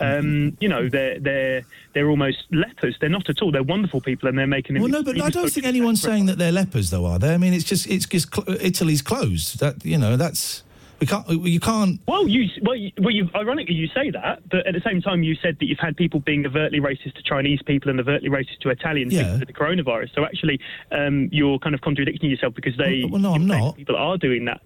um, 0.00 0.56
you 0.60 0.68
know 0.68 0.88
they're 0.88 1.18
they're 1.20 1.62
they're 1.92 2.08
almost 2.08 2.44
lepers. 2.50 2.96
They're 3.00 3.10
not 3.10 3.28
at 3.28 3.42
all. 3.42 3.52
They're 3.52 3.62
wonderful 3.62 4.00
people, 4.00 4.28
and 4.28 4.38
they're 4.38 4.46
making. 4.46 4.80
Well, 4.80 4.88
no, 4.88 5.02
but 5.02 5.20
I 5.20 5.30
don't 5.30 5.50
think 5.50 5.66
anyone's 5.66 6.00
saying 6.00 6.26
that 6.26 6.38
they're 6.38 6.52
lepers, 6.52 6.90
though, 6.90 7.06
are 7.06 7.18
they? 7.18 7.34
I 7.34 7.36
mean, 7.36 7.52
it's 7.52 7.64
just 7.64 7.86
it's 7.86 8.06
just 8.06 8.34
cl- 8.34 8.48
Italy's 8.60 9.02
closed. 9.02 9.60
That 9.60 9.84
you 9.84 9.98
know, 9.98 10.16
that's 10.16 10.62
we 11.00 11.06
can't 11.06 11.26
you 11.28 11.60
can't. 11.60 12.00
Well, 12.06 12.28
you 12.28 12.48
well, 12.62 12.76
you, 12.76 12.92
well, 12.98 13.10
you 13.12 13.28
ironically 13.34 13.74
you 13.74 13.88
say 13.88 14.10
that, 14.10 14.48
but 14.50 14.66
at 14.66 14.74
the 14.74 14.80
same 14.84 15.00
time 15.00 15.22
you 15.22 15.34
said 15.42 15.56
that 15.60 15.66
you've 15.66 15.78
had 15.78 15.96
people 15.96 16.20
being 16.20 16.46
overtly 16.46 16.80
racist 16.80 17.14
to 17.14 17.22
Chinese 17.22 17.60
people 17.64 17.90
and 17.90 17.98
overtly 17.98 18.28
racist 18.28 18.58
to 18.60 18.70
Italians 18.70 19.12
Yeah. 19.12 19.22
because 19.22 19.40
of 19.42 19.46
the 19.48 19.52
coronavirus. 19.54 20.14
So 20.14 20.24
actually, 20.24 20.60
um, 20.92 21.28
you're 21.32 21.58
kind 21.58 21.74
of 21.74 21.80
contradicting 21.80 22.30
yourself 22.30 22.54
because 22.54 22.76
they 22.76 23.00
Well, 23.02 23.12
well, 23.12 23.20
no, 23.22 23.34
I'm 23.34 23.46
not. 23.46 23.76
People 23.76 23.96
are 23.96 24.16
doing 24.18 24.44
that. 24.44 24.60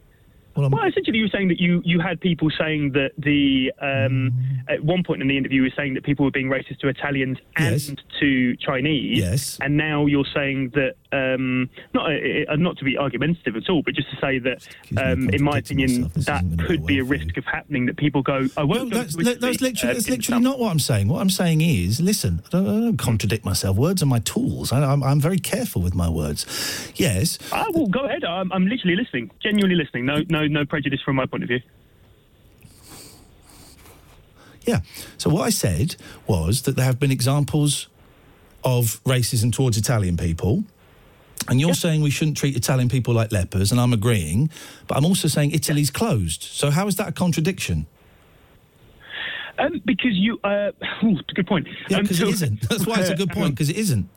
Well, 0.56 0.70
Well, 0.70 0.84
essentially, 0.86 1.18
you 1.18 1.24
were 1.24 1.30
saying 1.30 1.48
that 1.48 1.58
you, 1.60 1.82
you 1.84 1.98
had 1.98 2.20
people 2.20 2.48
saying 2.56 2.92
that 2.92 3.10
the 3.18 3.72
um, 3.80 4.32
at 4.68 4.84
one 4.84 5.02
point 5.02 5.20
in 5.20 5.26
the 5.26 5.36
interview, 5.36 5.62
you 5.62 5.68
were 5.68 5.74
saying 5.76 5.94
that 5.94 6.04
people 6.04 6.24
were 6.24 6.30
being 6.30 6.46
racist 6.48 6.78
to 6.80 6.88
Italians 6.88 7.38
and 7.56 7.72
Yes. 7.72 7.92
to 8.20 8.56
Chinese. 8.58 9.18
Yes. 9.18 9.58
And 9.60 9.76
now 9.76 10.06
you're 10.06 10.24
saying 10.32 10.70
that 10.74 10.94
um, 11.14 11.70
not 11.92 12.10
uh, 12.10 12.52
uh, 12.52 12.56
not 12.56 12.76
to 12.78 12.84
be 12.84 12.98
argumentative 12.98 13.56
at 13.56 13.68
all, 13.70 13.82
but 13.82 13.94
just 13.94 14.10
to 14.10 14.16
say 14.16 14.38
that, 14.40 14.66
um, 14.96 15.30
in 15.30 15.42
my 15.42 15.58
opinion, 15.58 16.10
that 16.16 16.44
could 16.66 16.84
be 16.84 16.98
a 16.98 17.04
risk 17.04 17.36
of 17.36 17.44
happening. 17.44 17.86
That 17.86 17.96
people 17.96 18.22
go, 18.22 18.48
I 18.56 18.64
won't 18.64 18.90
go 18.90 18.98
that's, 18.98 19.16
that's 19.16 19.60
literally, 19.60 19.90
uh, 19.90 19.94
that's 19.94 20.08
literally 20.08 20.42
not 20.42 20.58
what 20.58 20.70
I'm 20.70 20.78
saying. 20.78 21.08
What 21.08 21.20
I'm 21.20 21.30
saying 21.30 21.60
is, 21.60 22.00
listen, 22.00 22.42
I 22.46 22.48
don't, 22.50 22.66
I 22.66 22.80
don't 22.80 22.96
contradict 22.96 23.44
myself. 23.44 23.76
Words 23.76 24.02
are 24.02 24.06
my 24.06 24.20
tools. 24.20 24.72
I, 24.72 24.82
I'm, 24.84 25.02
I'm 25.02 25.20
very 25.20 25.38
careful 25.38 25.82
with 25.82 25.94
my 25.94 26.08
words. 26.08 26.92
Yes, 26.96 27.38
Ah, 27.52 27.66
well, 27.72 27.86
go 27.86 28.00
ahead. 28.00 28.24
I'm, 28.24 28.52
I'm 28.52 28.66
literally 28.66 28.96
listening, 28.96 29.30
genuinely 29.40 29.76
listening. 29.76 30.06
No, 30.06 30.22
no, 30.28 30.46
no 30.46 30.64
prejudice 30.64 31.00
from 31.02 31.16
my 31.16 31.26
point 31.26 31.44
of 31.44 31.48
view. 31.48 31.60
Yeah. 34.62 34.80
So 35.18 35.30
what 35.30 35.42
I 35.42 35.50
said 35.50 35.96
was 36.26 36.62
that 36.62 36.76
there 36.76 36.84
have 36.84 36.98
been 36.98 37.10
examples 37.10 37.88
of 38.64 39.02
racism 39.04 39.52
towards 39.52 39.76
Italian 39.76 40.16
people. 40.16 40.64
And 41.48 41.60
you're 41.60 41.74
saying 41.74 42.02
we 42.02 42.10
shouldn't 42.10 42.36
treat 42.36 42.56
Italian 42.56 42.88
people 42.88 43.14
like 43.14 43.32
lepers, 43.32 43.70
and 43.70 43.80
I'm 43.80 43.92
agreeing. 43.92 44.50
But 44.86 44.96
I'm 44.96 45.04
also 45.04 45.28
saying 45.28 45.52
Italy's 45.52 45.90
closed. 45.90 46.42
So 46.42 46.70
how 46.70 46.86
is 46.86 46.96
that 46.96 47.08
a 47.08 47.12
contradiction? 47.12 47.86
Um, 49.58 49.80
because 49.84 50.14
you, 50.14 50.38
uh, 50.42 50.72
ooh, 51.04 51.18
good 51.34 51.46
point. 51.46 51.68
Yeah, 51.88 51.98
Um, 51.98 52.02
because 52.04 52.18
so- 52.18 52.28
it 52.28 52.34
isn't. 52.34 52.60
That's 52.68 52.86
why 52.86 53.00
it's 53.00 53.10
a 53.10 53.14
good 53.14 53.30
point, 53.38 53.54
because 53.54 53.70
it 53.70 53.76
isn't. 53.76 54.08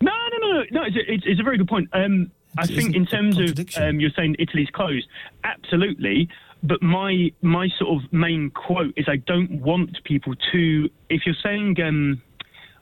No, 0.00 0.12
no, 0.12 0.38
no, 0.38 0.52
no. 0.52 0.64
no 0.70 0.82
it's, 0.84 0.96
a, 0.96 1.30
it's, 1.30 1.40
a 1.40 1.42
very 1.42 1.58
good 1.58 1.68
point. 1.68 1.88
Um, 1.92 2.30
I 2.58 2.66
think 2.66 2.96
in 2.96 3.06
terms 3.06 3.38
of 3.38 3.58
um, 3.76 4.00
you're 4.00 4.10
saying 4.16 4.36
Italy's 4.38 4.70
closed, 4.70 5.06
absolutely. 5.44 6.28
But 6.62 6.82
my 6.82 7.32
my 7.42 7.68
sort 7.78 8.02
of 8.02 8.12
main 8.12 8.50
quote 8.50 8.92
is 8.96 9.06
I 9.08 9.16
don't 9.16 9.60
want 9.60 10.02
people 10.04 10.34
to. 10.52 10.90
If 11.08 11.22
you're 11.24 11.36
saying 11.42 11.80
um, 11.80 12.20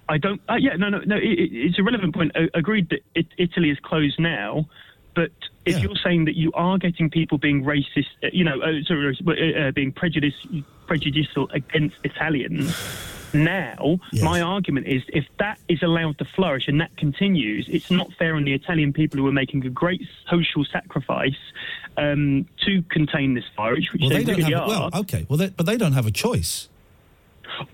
I 0.08 0.18
don't, 0.18 0.40
uh, 0.48 0.54
yeah, 0.54 0.76
no, 0.76 0.88
no, 0.88 1.00
no. 1.06 1.16
It, 1.16 1.22
it- 1.38 1.50
it's 1.52 1.78
a 1.78 1.82
relevant 1.82 2.14
point. 2.14 2.32
I, 2.34 2.48
agreed 2.54 2.88
that 2.90 3.00
it, 3.14 3.26
Italy 3.36 3.70
is 3.70 3.78
closed 3.80 4.18
now, 4.18 4.66
but 5.14 5.30
if 5.66 5.74
Yeah. 5.76 5.82
you're 5.82 5.96
saying 6.02 6.24
that 6.26 6.36
you 6.36 6.50
are 6.52 6.78
getting 6.78 7.10
people 7.10 7.36
being 7.38 7.62
racist, 7.64 8.06
uh, 8.24 8.28
you 8.32 8.44
know, 8.44 8.60
uh, 8.60 8.82
sorry, 8.86 9.16
uh, 9.26 9.32
uh, 9.68 9.70
being 9.72 9.92
prejudiced, 9.92 10.46
prejudicial 10.86 11.48
against 11.52 11.96
Italians. 12.04 12.74
Now, 13.34 13.98
Yes. 14.10 14.22
my 14.24 14.40
argument 14.40 14.86
is 14.86 15.02
if 15.08 15.26
that 15.38 15.58
is 15.68 15.82
allowed 15.82 16.16
to 16.18 16.24
flourish 16.24 16.66
and 16.68 16.80
that 16.80 16.96
continues, 16.96 17.68
it's 17.68 17.90
not 17.90 18.10
fair 18.14 18.34
on 18.36 18.44
the 18.44 18.54
Italian 18.54 18.94
people 18.94 19.18
who 19.20 19.26
are 19.26 19.32
making 19.32 19.66
a 19.66 19.68
great 19.68 20.00
social 20.30 20.64
sacrifice 20.64 21.36
um, 21.98 22.46
to 22.64 22.80
contain 22.88 23.34
this 23.34 23.44
virus, 23.54 23.92
which 23.92 24.00
Well, 24.00 24.08
they, 24.08 24.18
they 24.20 24.24
don't 24.24 24.36
really 24.38 24.52
have. 24.54 24.62
are. 24.62 24.68
Well, 24.68 24.90
okay. 25.02 25.26
Well, 25.28 25.36
they, 25.36 25.48
but 25.50 25.66
they 25.66 25.76
don't 25.76 25.92
have 25.92 26.06
a 26.06 26.10
choice. 26.10 26.70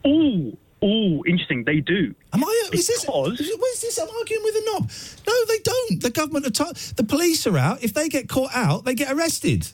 Oh, 0.05 0.53
oh, 0.85 1.25
interesting. 1.27 1.65
They 1.65 1.81
do. 1.81 2.15
Am 2.33 2.45
I? 2.45 2.69
Is 2.73 2.87
this? 2.87 3.05
Because- 3.05 3.41
Is, 3.41 3.57
what 3.59 3.73
is 3.75 3.81
this? 3.83 3.99
I'm 3.99 4.09
arguing 4.11 4.45
with 4.45 4.55
a 4.57 4.65
knob. 4.67 4.91
No, 5.27 5.45
they 5.47 5.59
don't. 5.65 6.03
The 6.03 6.11
government 6.11 6.47
are. 6.47 6.73
T- 6.75 6.93
the 6.97 7.05
police 7.05 7.47
are 7.47 7.59
out. 7.59 7.83
If 7.83 7.95
they 7.95 8.09
get 8.09 8.29
caught 8.29 8.51
out, 8.55 8.85
they 8.85 8.95
get 8.95 9.11
arrested. 9.13 9.69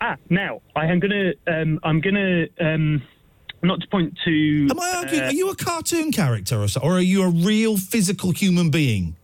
Ah, 0.00 0.16
now 0.28 0.60
I 0.76 0.86
am 0.86 1.00
gonna. 1.00 1.32
Um, 1.46 1.80
I'm 1.82 2.00
gonna. 2.00 2.46
Um, 2.60 3.02
not 3.62 3.80
to 3.80 3.86
point 3.88 4.16
to. 4.24 4.68
Am 4.70 4.78
I 4.78 4.92
arguing? 4.98 5.22
uh, 5.24 5.26
are 5.28 5.32
you 5.32 5.48
a 5.50 5.56
cartoon 5.56 6.12
character 6.12 6.60
or 6.60 6.68
so, 6.68 6.80
or 6.82 6.92
are 6.98 7.00
you 7.00 7.22
a 7.22 7.30
real 7.30 7.76
physical 7.76 8.30
human 8.32 8.70
being? 8.70 9.16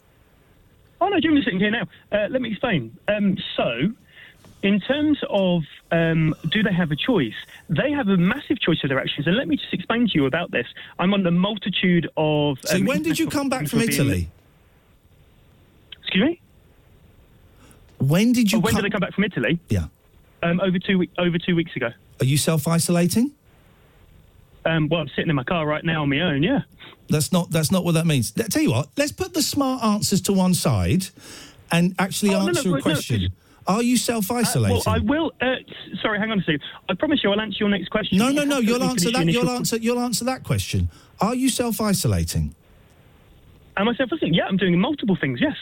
Oh 1.00 1.08
no, 1.08 1.20
Jim 1.20 1.36
is 1.36 1.44
sitting 1.44 1.60
here 1.60 1.70
now. 1.70 1.86
Uh, 2.10 2.28
let 2.30 2.40
me 2.40 2.50
explain. 2.50 2.96
Um, 3.08 3.36
so, 3.56 3.92
in 4.62 4.80
terms 4.80 5.18
of 5.28 5.62
um, 5.90 6.34
do 6.50 6.62
they 6.62 6.72
have 6.72 6.90
a 6.92 6.96
choice? 6.96 7.34
They 7.68 7.90
have 7.92 8.08
a 8.08 8.16
massive 8.16 8.60
choice 8.60 8.78
of 8.84 8.88
their 8.90 9.00
actions, 9.00 9.26
and 9.26 9.36
let 9.36 9.48
me 9.48 9.56
just 9.56 9.72
explain 9.72 10.06
to 10.08 10.12
you 10.14 10.26
about 10.26 10.50
this. 10.50 10.66
I'm 10.98 11.12
on 11.14 11.22
the 11.22 11.30
multitude 11.30 12.08
of. 12.16 12.58
So 12.64 12.76
um, 12.76 12.84
when 12.84 13.02
did 13.02 13.18
you 13.18 13.28
come 13.28 13.48
back 13.48 13.68
from 13.68 13.80
Italy? 13.80 14.30
Excuse 16.02 16.24
me. 16.24 16.40
When 17.98 18.32
did 18.32 18.50
you? 18.52 18.58
Oh, 18.58 18.60
when 18.60 18.72
come- 18.74 18.82
did 18.82 18.90
I 18.90 18.94
come 18.94 19.00
back 19.00 19.14
from 19.14 19.24
Italy? 19.24 19.58
Yeah. 19.68 19.86
Um, 20.42 20.60
over 20.60 20.78
two 20.78 21.06
over 21.18 21.38
two 21.38 21.54
weeks 21.54 21.74
ago. 21.76 21.90
Are 22.20 22.24
you 22.26 22.36
self 22.36 22.66
isolating? 22.68 23.32
Um, 24.64 24.88
well, 24.88 25.00
I'm 25.00 25.08
sitting 25.08 25.28
in 25.30 25.34
my 25.36 25.44
car 25.44 25.66
right 25.66 25.84
now 25.84 26.02
on 26.02 26.08
my 26.08 26.20
own. 26.20 26.42
Yeah. 26.42 26.60
That's 27.08 27.32
not. 27.32 27.50
That's 27.50 27.70
not 27.72 27.84
what 27.84 27.92
that 27.94 28.06
means. 28.06 28.30
Tell 28.32 28.62
you 28.62 28.70
what. 28.70 28.88
Let's 28.96 29.12
put 29.12 29.34
the 29.34 29.42
smart 29.42 29.82
answers 29.84 30.20
to 30.22 30.32
one 30.32 30.54
side, 30.54 31.06
and 31.70 31.94
actually 31.98 32.30
Oh, 32.34 32.38
no, 32.38 32.42
no, 32.44 32.48
answer 32.50 32.70
but 32.70 32.78
a 32.78 32.82
question. 32.82 33.20
just- 33.20 33.32
Are 33.66 33.82
you 33.82 33.96
self 33.96 34.30
isolating? 34.30 34.80
Well, 34.84 34.94
I 34.94 34.98
will. 34.98 35.32
Uh, 35.40 35.56
sorry, 36.00 36.18
hang 36.18 36.30
on 36.30 36.38
a 36.40 36.42
second. 36.42 36.62
I 36.88 36.94
promise 36.94 37.20
you, 37.22 37.30
I'll 37.30 37.40
answer 37.40 37.58
your 37.60 37.68
next 37.68 37.88
question. 37.88 38.18
no, 38.18 38.30
no, 38.30 38.44
no. 38.44 38.58
You'll 38.58 38.82
answer 38.82 39.10
that. 39.10 39.26
You'll 39.26 39.50
answer. 39.50 39.76
You'll 39.76 40.00
answer 40.00 40.24
that 40.24 40.44
question. 40.44 40.90
Are 41.20 41.34
you 41.34 41.48
self 41.48 41.80
isolating? 41.80 42.54
Am 43.76 43.88
I 43.88 43.94
self-listening? 43.94 44.34
Yeah, 44.34 44.44
I'm 44.44 44.56
doing 44.56 44.78
multiple 44.78 45.16
things. 45.18 45.40
Yes. 45.40 45.56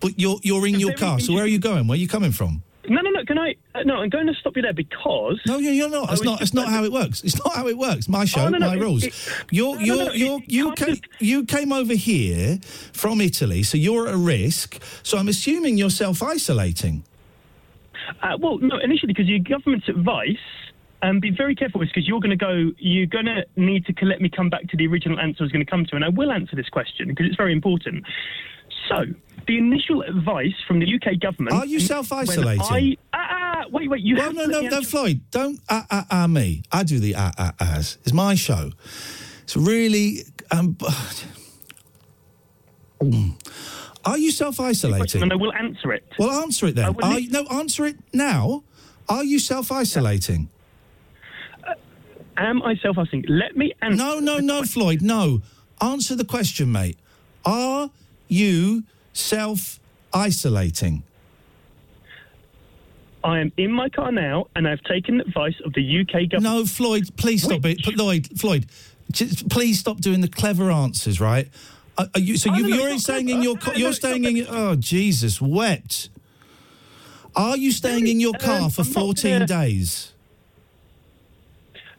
But 0.00 0.18
you're 0.18 0.38
you're 0.42 0.66
in 0.66 0.78
your 0.78 0.94
car. 0.94 1.18
So 1.18 1.32
where 1.32 1.44
are 1.44 1.48
you 1.48 1.58
going? 1.58 1.88
Where 1.88 1.96
are 1.96 2.00
you 2.00 2.08
coming 2.08 2.32
from? 2.32 2.62
No, 2.88 3.00
no, 3.02 3.10
no. 3.10 3.24
Can 3.24 3.38
I? 3.38 3.54
Uh, 3.74 3.82
no, 3.84 3.96
I'm 3.96 4.08
going 4.08 4.26
to 4.26 4.34
stop 4.34 4.56
you 4.56 4.62
there 4.62 4.72
because. 4.72 5.40
No, 5.46 5.58
you're, 5.58 5.72
you're 5.72 5.90
not. 5.90 6.12
It's 6.12 6.22
not. 6.22 6.40
It's 6.40 6.54
not 6.54 6.68
how 6.68 6.84
it 6.84 6.92
works. 6.92 7.22
It's 7.22 7.38
not 7.44 7.54
how 7.54 7.68
it 7.68 7.76
works. 7.78 8.08
My 8.08 8.24
show, 8.24 8.42
Oh, 8.42 8.48
no, 8.48 8.58
no, 8.58 8.68
my 8.68 8.76
it- 8.76 8.80
rules. 8.80 9.04
it- 9.04 9.14
you're, 9.50 9.76
no, 9.76 9.82
you're, 9.82 10.12
you're, 10.14 10.40
you 10.46 10.72
came, 10.72 10.88
of- 10.92 11.00
you 11.20 11.44
came 11.44 11.72
over 11.72 11.94
here 11.94 12.58
from 12.92 13.20
Italy, 13.20 13.62
so 13.62 13.76
you're 13.76 14.08
at 14.08 14.14
risk. 14.16 14.80
So 15.02 15.18
I'm 15.18 15.28
assuming 15.28 15.76
you're 15.78 15.90
self 15.90 16.22
isolating. 16.22 17.04
Uh, 18.22 18.36
well, 18.40 18.58
no, 18.58 18.78
initially 18.78 19.12
because 19.12 19.28
your 19.28 19.40
government's 19.40 19.88
advice. 19.88 20.36
Um, 21.00 21.20
be 21.20 21.30
very 21.30 21.54
careful 21.54 21.78
with 21.78 21.90
because 21.90 22.08
you're 22.08 22.18
going 22.18 22.36
to 22.36 22.44
go. 22.44 22.72
You're 22.78 23.06
going 23.06 23.26
to 23.26 23.44
need 23.54 23.86
to 23.86 24.04
let 24.04 24.20
me 24.20 24.28
come 24.28 24.50
back 24.50 24.66
to 24.70 24.76
the 24.76 24.84
original 24.88 25.20
answer 25.20 25.36
I 25.40 25.44
was 25.44 25.52
going 25.52 25.64
to 25.64 25.70
come 25.70 25.84
to, 25.86 25.94
and 25.94 26.04
I 26.04 26.08
will 26.08 26.32
answer 26.32 26.56
this 26.56 26.68
question 26.68 27.06
because 27.06 27.26
it's 27.26 27.36
very 27.36 27.52
important. 27.52 28.04
So, 28.88 29.04
the 29.46 29.58
initial 29.58 30.02
advice 30.02 30.54
from 30.66 30.80
the 30.80 30.86
UK 30.94 31.18
government. 31.20 31.54
Are 31.56 31.66
you 31.66 31.80
self-isolating? 31.80 32.60
I, 32.62 32.96
ah, 33.12 33.18
ah, 33.30 33.64
wait, 33.70 33.88
wait. 33.90 34.02
You 34.02 34.16
Well, 34.16 34.24
have 34.24 34.34
no, 34.34 34.46
to 34.46 34.50
no, 34.52 34.60
no, 34.60 34.76
answer- 34.76 34.88
Floyd. 34.90 35.20
Don't 35.30 35.60
ah 35.68 35.86
ah 35.90 36.06
ah 36.10 36.26
me. 36.26 36.62
I 36.72 36.82
do 36.84 36.98
the 36.98 37.14
ah 37.16 37.32
ah 37.38 37.52
ahs. 37.60 37.98
It's 38.02 38.12
my 38.12 38.34
show. 38.34 38.72
It's 39.42 39.56
really. 39.56 40.24
Um, 40.50 40.76
are 44.04 44.18
you 44.18 44.30
self 44.30 44.60
isolating? 44.60 45.22
And 45.22 45.32
I 45.32 45.36
will 45.36 45.52
answer 45.52 45.92
it. 45.92 46.04
Well, 46.18 46.30
answer 46.42 46.66
it 46.68 46.74
then. 46.76 46.94
Are 47.02 47.18
you, 47.20 47.30
no, 47.30 47.44
answer 47.46 47.86
it 47.86 47.96
now. 48.12 48.64
Are 49.08 49.24
you 49.24 49.38
self 49.38 49.72
isolating? 49.72 50.50
Am 52.36 52.62
I 52.62 52.76
self-isolating? 52.76 53.24
Let 53.28 53.56
me 53.56 53.74
answer. 53.82 53.96
No, 53.96 54.20
no, 54.20 54.38
no, 54.38 54.62
Floyd. 54.62 55.02
No. 55.02 55.42
Answer 55.80 56.14
the 56.14 56.24
question, 56.24 56.70
mate. 56.70 56.96
Are 57.44 57.90
you 58.28 58.84
self 59.12 59.80
isolating? 60.12 61.02
I 63.24 63.40
am 63.40 63.52
in 63.56 63.72
my 63.72 63.88
car 63.88 64.12
now, 64.12 64.46
and 64.54 64.66
I've 64.68 64.82
taken 64.82 65.20
advice 65.20 65.56
of 65.64 65.72
the 65.74 66.00
UK 66.00 66.30
government. 66.30 66.42
No, 66.44 66.64
Floyd, 66.64 67.10
please 67.16 67.42
stop 67.42 67.64
it. 67.66 67.84
Which- 67.84 67.96
Floyd, 67.96 68.28
Floyd, 68.38 68.66
just 69.10 69.48
please 69.48 69.78
stop 69.80 69.98
doing 70.00 70.20
the 70.20 70.28
clever 70.28 70.70
answers, 70.70 71.20
right? 71.20 71.48
Are, 71.98 72.08
are 72.14 72.20
you, 72.20 72.36
so 72.36 72.50
Oh, 72.52 72.56
you, 72.56 72.62
no, 72.62 72.68
no, 72.68 72.76
you're 72.76 72.88
it's 72.90 73.02
staying 73.02 73.28
in 73.28 73.42
your 73.42 73.56
car. 73.56 73.72
No, 73.72 73.72
no, 73.72 73.78
You're 73.80 73.88
it's 73.88 73.98
staying 73.98 74.24
in. 74.24 74.46
Oh, 74.48 74.76
Jesus, 74.76 75.40
wept. 75.42 76.10
Are 77.34 77.56
you 77.56 77.72
staying 77.72 78.06
in 78.06 78.20
your 78.20 78.34
Um, 78.36 78.40
car 78.40 78.70
for 78.70 78.82
I'm 78.82 78.86
14 78.86 79.32
gonna- 79.32 79.46
days? 79.46 80.12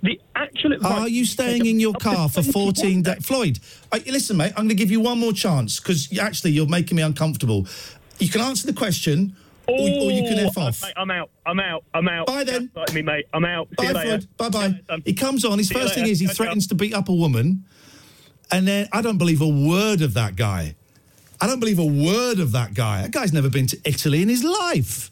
The 0.01 0.19
actual 0.35 0.73
advice. 0.73 0.91
Are 0.91 1.09
you 1.09 1.25
staying 1.25 1.65
in 1.65 1.79
your 1.79 1.93
car 1.93 2.29
for 2.29 2.41
14 2.41 3.01
days? 3.01 3.25
Floyd, 3.25 3.59
uh, 3.91 3.99
listen, 4.07 4.37
mate, 4.37 4.53
I'm 4.55 4.63
going 4.63 4.69
to 4.69 4.75
give 4.75 4.91
you 4.91 5.01
one 5.01 5.19
more 5.19 5.33
chance 5.33 5.79
because 5.79 6.17
actually 6.17 6.51
you're 6.51 6.67
making 6.67 6.95
me 6.95 7.03
uncomfortable. 7.03 7.67
You 8.19 8.29
can 8.29 8.41
answer 8.41 8.65
the 8.65 8.73
question 8.73 9.35
or, 9.67 9.75
or 9.77 10.11
you 10.11 10.23
can 10.23 10.39
F 10.39 10.53
Oh, 10.57 10.61
off. 10.61 10.81
Mate, 10.81 10.93
I'm 10.95 11.11
out. 11.11 11.29
I'm 11.45 11.59
out. 11.59 11.83
I'm 11.93 12.07
out. 12.07 12.27
Bye 12.27 12.43
then. 12.43 12.71
Like 12.75 12.93
me, 12.93 13.01
mate. 13.01 13.25
I'm 13.33 13.45
out. 13.45 13.69
Bye. 13.75 13.91
Floyd. 13.91 14.27
Bye 14.37 14.49
bye. 14.49 14.81
He 15.05 15.13
comes 15.13 15.43
on. 15.45 15.57
His 15.57 15.67
See 15.67 15.75
first 15.75 15.95
thing 15.95 16.07
is 16.07 16.19
he 16.19 16.27
threatens 16.27 16.67
to 16.67 16.75
beat 16.75 16.93
up 16.93 17.09
a 17.09 17.13
woman. 17.13 17.65
And 18.51 18.67
then 18.67 18.87
I 18.91 19.01
don't 19.01 19.17
believe 19.17 19.41
a 19.41 19.47
word 19.47 20.01
of 20.01 20.13
that 20.15 20.35
guy. 20.35 20.75
I 21.41 21.47
don't 21.47 21.59
believe 21.59 21.79
a 21.79 21.85
word 21.85 22.39
of 22.39 22.51
that 22.53 22.73
guy. 22.73 23.03
That 23.03 23.11
guy's 23.11 23.31
never 23.31 23.49
been 23.49 23.67
to 23.67 23.77
Italy 23.85 24.21
in 24.21 24.29
his 24.29 24.43
life. 24.43 25.11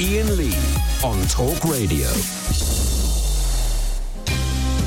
Iain 0.00 0.36
Lee 0.36 0.54
on 1.04 1.20
Talk 1.28 1.64
Radio. 1.64 2.08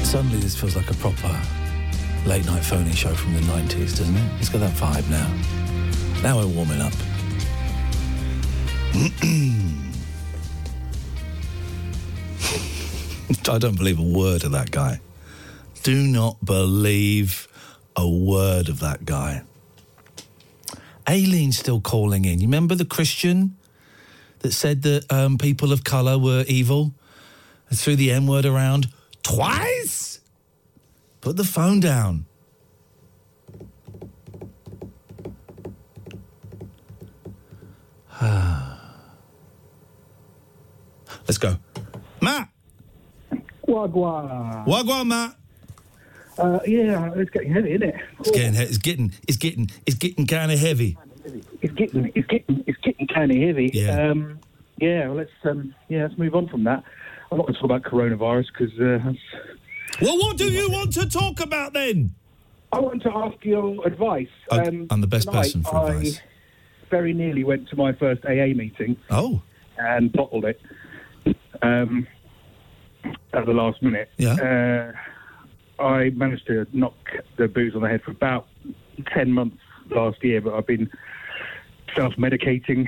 Suddenly, 0.03 0.39
this 0.39 0.55
feels 0.59 0.75
like 0.75 0.89
a 0.89 0.93
proper 0.95 1.39
late 2.25 2.45
night 2.45 2.63
phony 2.63 2.91
show 2.93 3.13
from 3.13 3.33
the 3.33 3.41
90s, 3.41 3.97
doesn't 3.97 4.15
it? 4.15 4.31
It's 4.39 4.49
got 4.49 4.59
that 4.59 4.73
vibe 4.73 5.09
now. 5.09 5.29
Now 6.21 6.37
we're 6.37 6.47
warming 6.47 6.81
up. 6.81 6.93
I 13.47 13.57
don't 13.59 13.77
believe 13.77 13.99
a 13.99 14.03
word 14.03 14.43
of 14.43 14.51
that 14.51 14.71
guy. 14.71 15.01
Do 15.83 16.07
not 16.07 16.43
believe 16.43 17.47
a 17.95 18.09
word 18.09 18.69
of 18.69 18.79
that 18.79 19.05
guy. 19.05 19.43
Aileen's 21.07 21.59
still 21.59 21.79
calling 21.79 22.25
in. 22.25 22.39
You 22.39 22.47
remember 22.47 22.73
the 22.73 22.85
Christian 22.85 23.55
that 24.39 24.51
said 24.51 24.81
that 24.83 25.11
um, 25.11 25.37
people 25.37 25.71
of 25.71 25.83
colour 25.83 26.17
were 26.17 26.43
evil? 26.47 26.93
And 27.69 27.77
threw 27.79 27.95
the 27.95 28.11
N 28.11 28.27
word 28.27 28.45
around 28.45 28.89
twice? 29.23 30.19
Put 31.21 31.35
the 31.37 31.43
phone 31.43 31.79
down. 31.79 32.25
Let's 41.27 41.37
go. 41.39 41.57
Matt! 42.21 42.49
Wagwan. 43.67 44.65
Wagwan, 44.67 45.07
Matt! 45.07 45.35
Uh, 46.37 46.59
yeah, 46.67 47.11
it's 47.15 47.29
getting 47.31 47.51
heavy, 47.53 47.71
isn't 47.73 47.89
it? 47.89 47.95
It's 48.19 48.31
getting, 48.31 48.53
he- 48.53 48.61
it's 48.63 48.77
getting, 48.77 49.11
it's 49.27 49.37
getting, 49.37 49.71
it's 49.85 49.95
getting 49.95 50.27
kind 50.27 50.51
of 50.51 50.59
heavy. 50.59 50.97
It's 51.61 51.73
getting, 51.73 52.11
it's 52.15 52.27
getting, 52.27 52.63
it's 52.67 52.77
getting 52.81 53.07
kind 53.07 53.31
of 53.31 53.37
heavy. 53.37 53.71
Yeah. 53.73 54.09
Um, 54.11 54.39
yeah. 54.77 55.07
Well, 55.07 55.15
let's, 55.17 55.31
um, 55.43 55.73
yeah, 55.89 56.03
let's 56.03 56.17
move 56.17 56.35
on 56.35 56.47
from 56.47 56.63
that. 56.65 56.83
I'm 57.31 57.37
not 57.37 57.47
going 57.47 57.55
to 57.55 57.59
talk 57.59 57.65
about 57.71 57.83
coronavirus 57.83 58.45
because 58.57 58.79
uh, 58.79 59.11
Well, 60.01 60.17
what 60.19 60.37
do 60.37 60.51
you 60.51 60.69
want 60.69 60.93
to 60.93 61.09
talk 61.09 61.39
about 61.39 61.73
then? 61.73 62.13
I 62.71 62.79
want 62.79 63.01
to 63.03 63.11
ask 63.11 63.43
your 63.43 63.85
advice. 63.87 64.27
Um, 64.51 64.87
I- 64.89 64.93
I'm 64.93 65.01
the 65.01 65.07
best 65.07 65.31
person 65.31 65.63
for 65.63 65.75
I 65.77 65.89
advice. 65.95 66.21
very 66.91 67.13
nearly 67.13 67.43
went 67.43 67.67
to 67.69 67.75
my 67.75 67.93
first 67.93 68.23
AA 68.25 68.53
meeting 68.53 68.97
Oh, 69.09 69.41
and 69.77 70.11
bottled 70.11 70.45
it 70.45 70.59
um, 71.61 72.05
at 73.33 73.45
the 73.45 73.53
last 73.53 73.81
minute. 73.81 74.09
Yeah. 74.17 74.93
Uh, 75.79 75.81
I 75.83 76.09
managed 76.11 76.47
to 76.47 76.65
knock 76.73 76.95
the 77.37 77.47
booze 77.47 77.75
on 77.75 77.81
the 77.81 77.89
head 77.89 78.01
for 78.03 78.11
about 78.11 78.47
10 79.13 79.31
months 79.31 79.57
last 79.89 80.23
year, 80.23 80.41
but 80.41 80.53
I've 80.53 80.67
been 80.67 80.89
self 81.95 82.13
medicating 82.15 82.87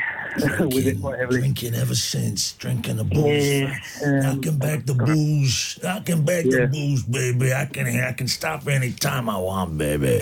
with 0.60 0.86
it 0.86 1.00
quite 1.00 1.20
heavily. 1.20 1.40
drinking 1.40 1.74
ever 1.76 1.96
since, 1.96 2.54
drinking 2.54 2.98
the 2.98 3.06
Yeah, 3.06 3.78
um, 4.06 4.20
knocking 4.20 4.58
back 4.58 4.86
the 4.86 4.94
booze, 4.94 5.80
knocking 5.82 6.26
back 6.26 6.46
Yeah. 6.46 6.66
the 6.66 6.68
booze, 6.68 7.04
baby. 7.04 7.54
I 7.54 7.66
can, 7.66 7.88
I 7.88 8.12
can 8.14 8.28
stop 8.28 8.68
any 8.68 8.92
time 8.92 9.30
I 9.30 9.38
want, 9.38 9.78
baby. 9.78 10.22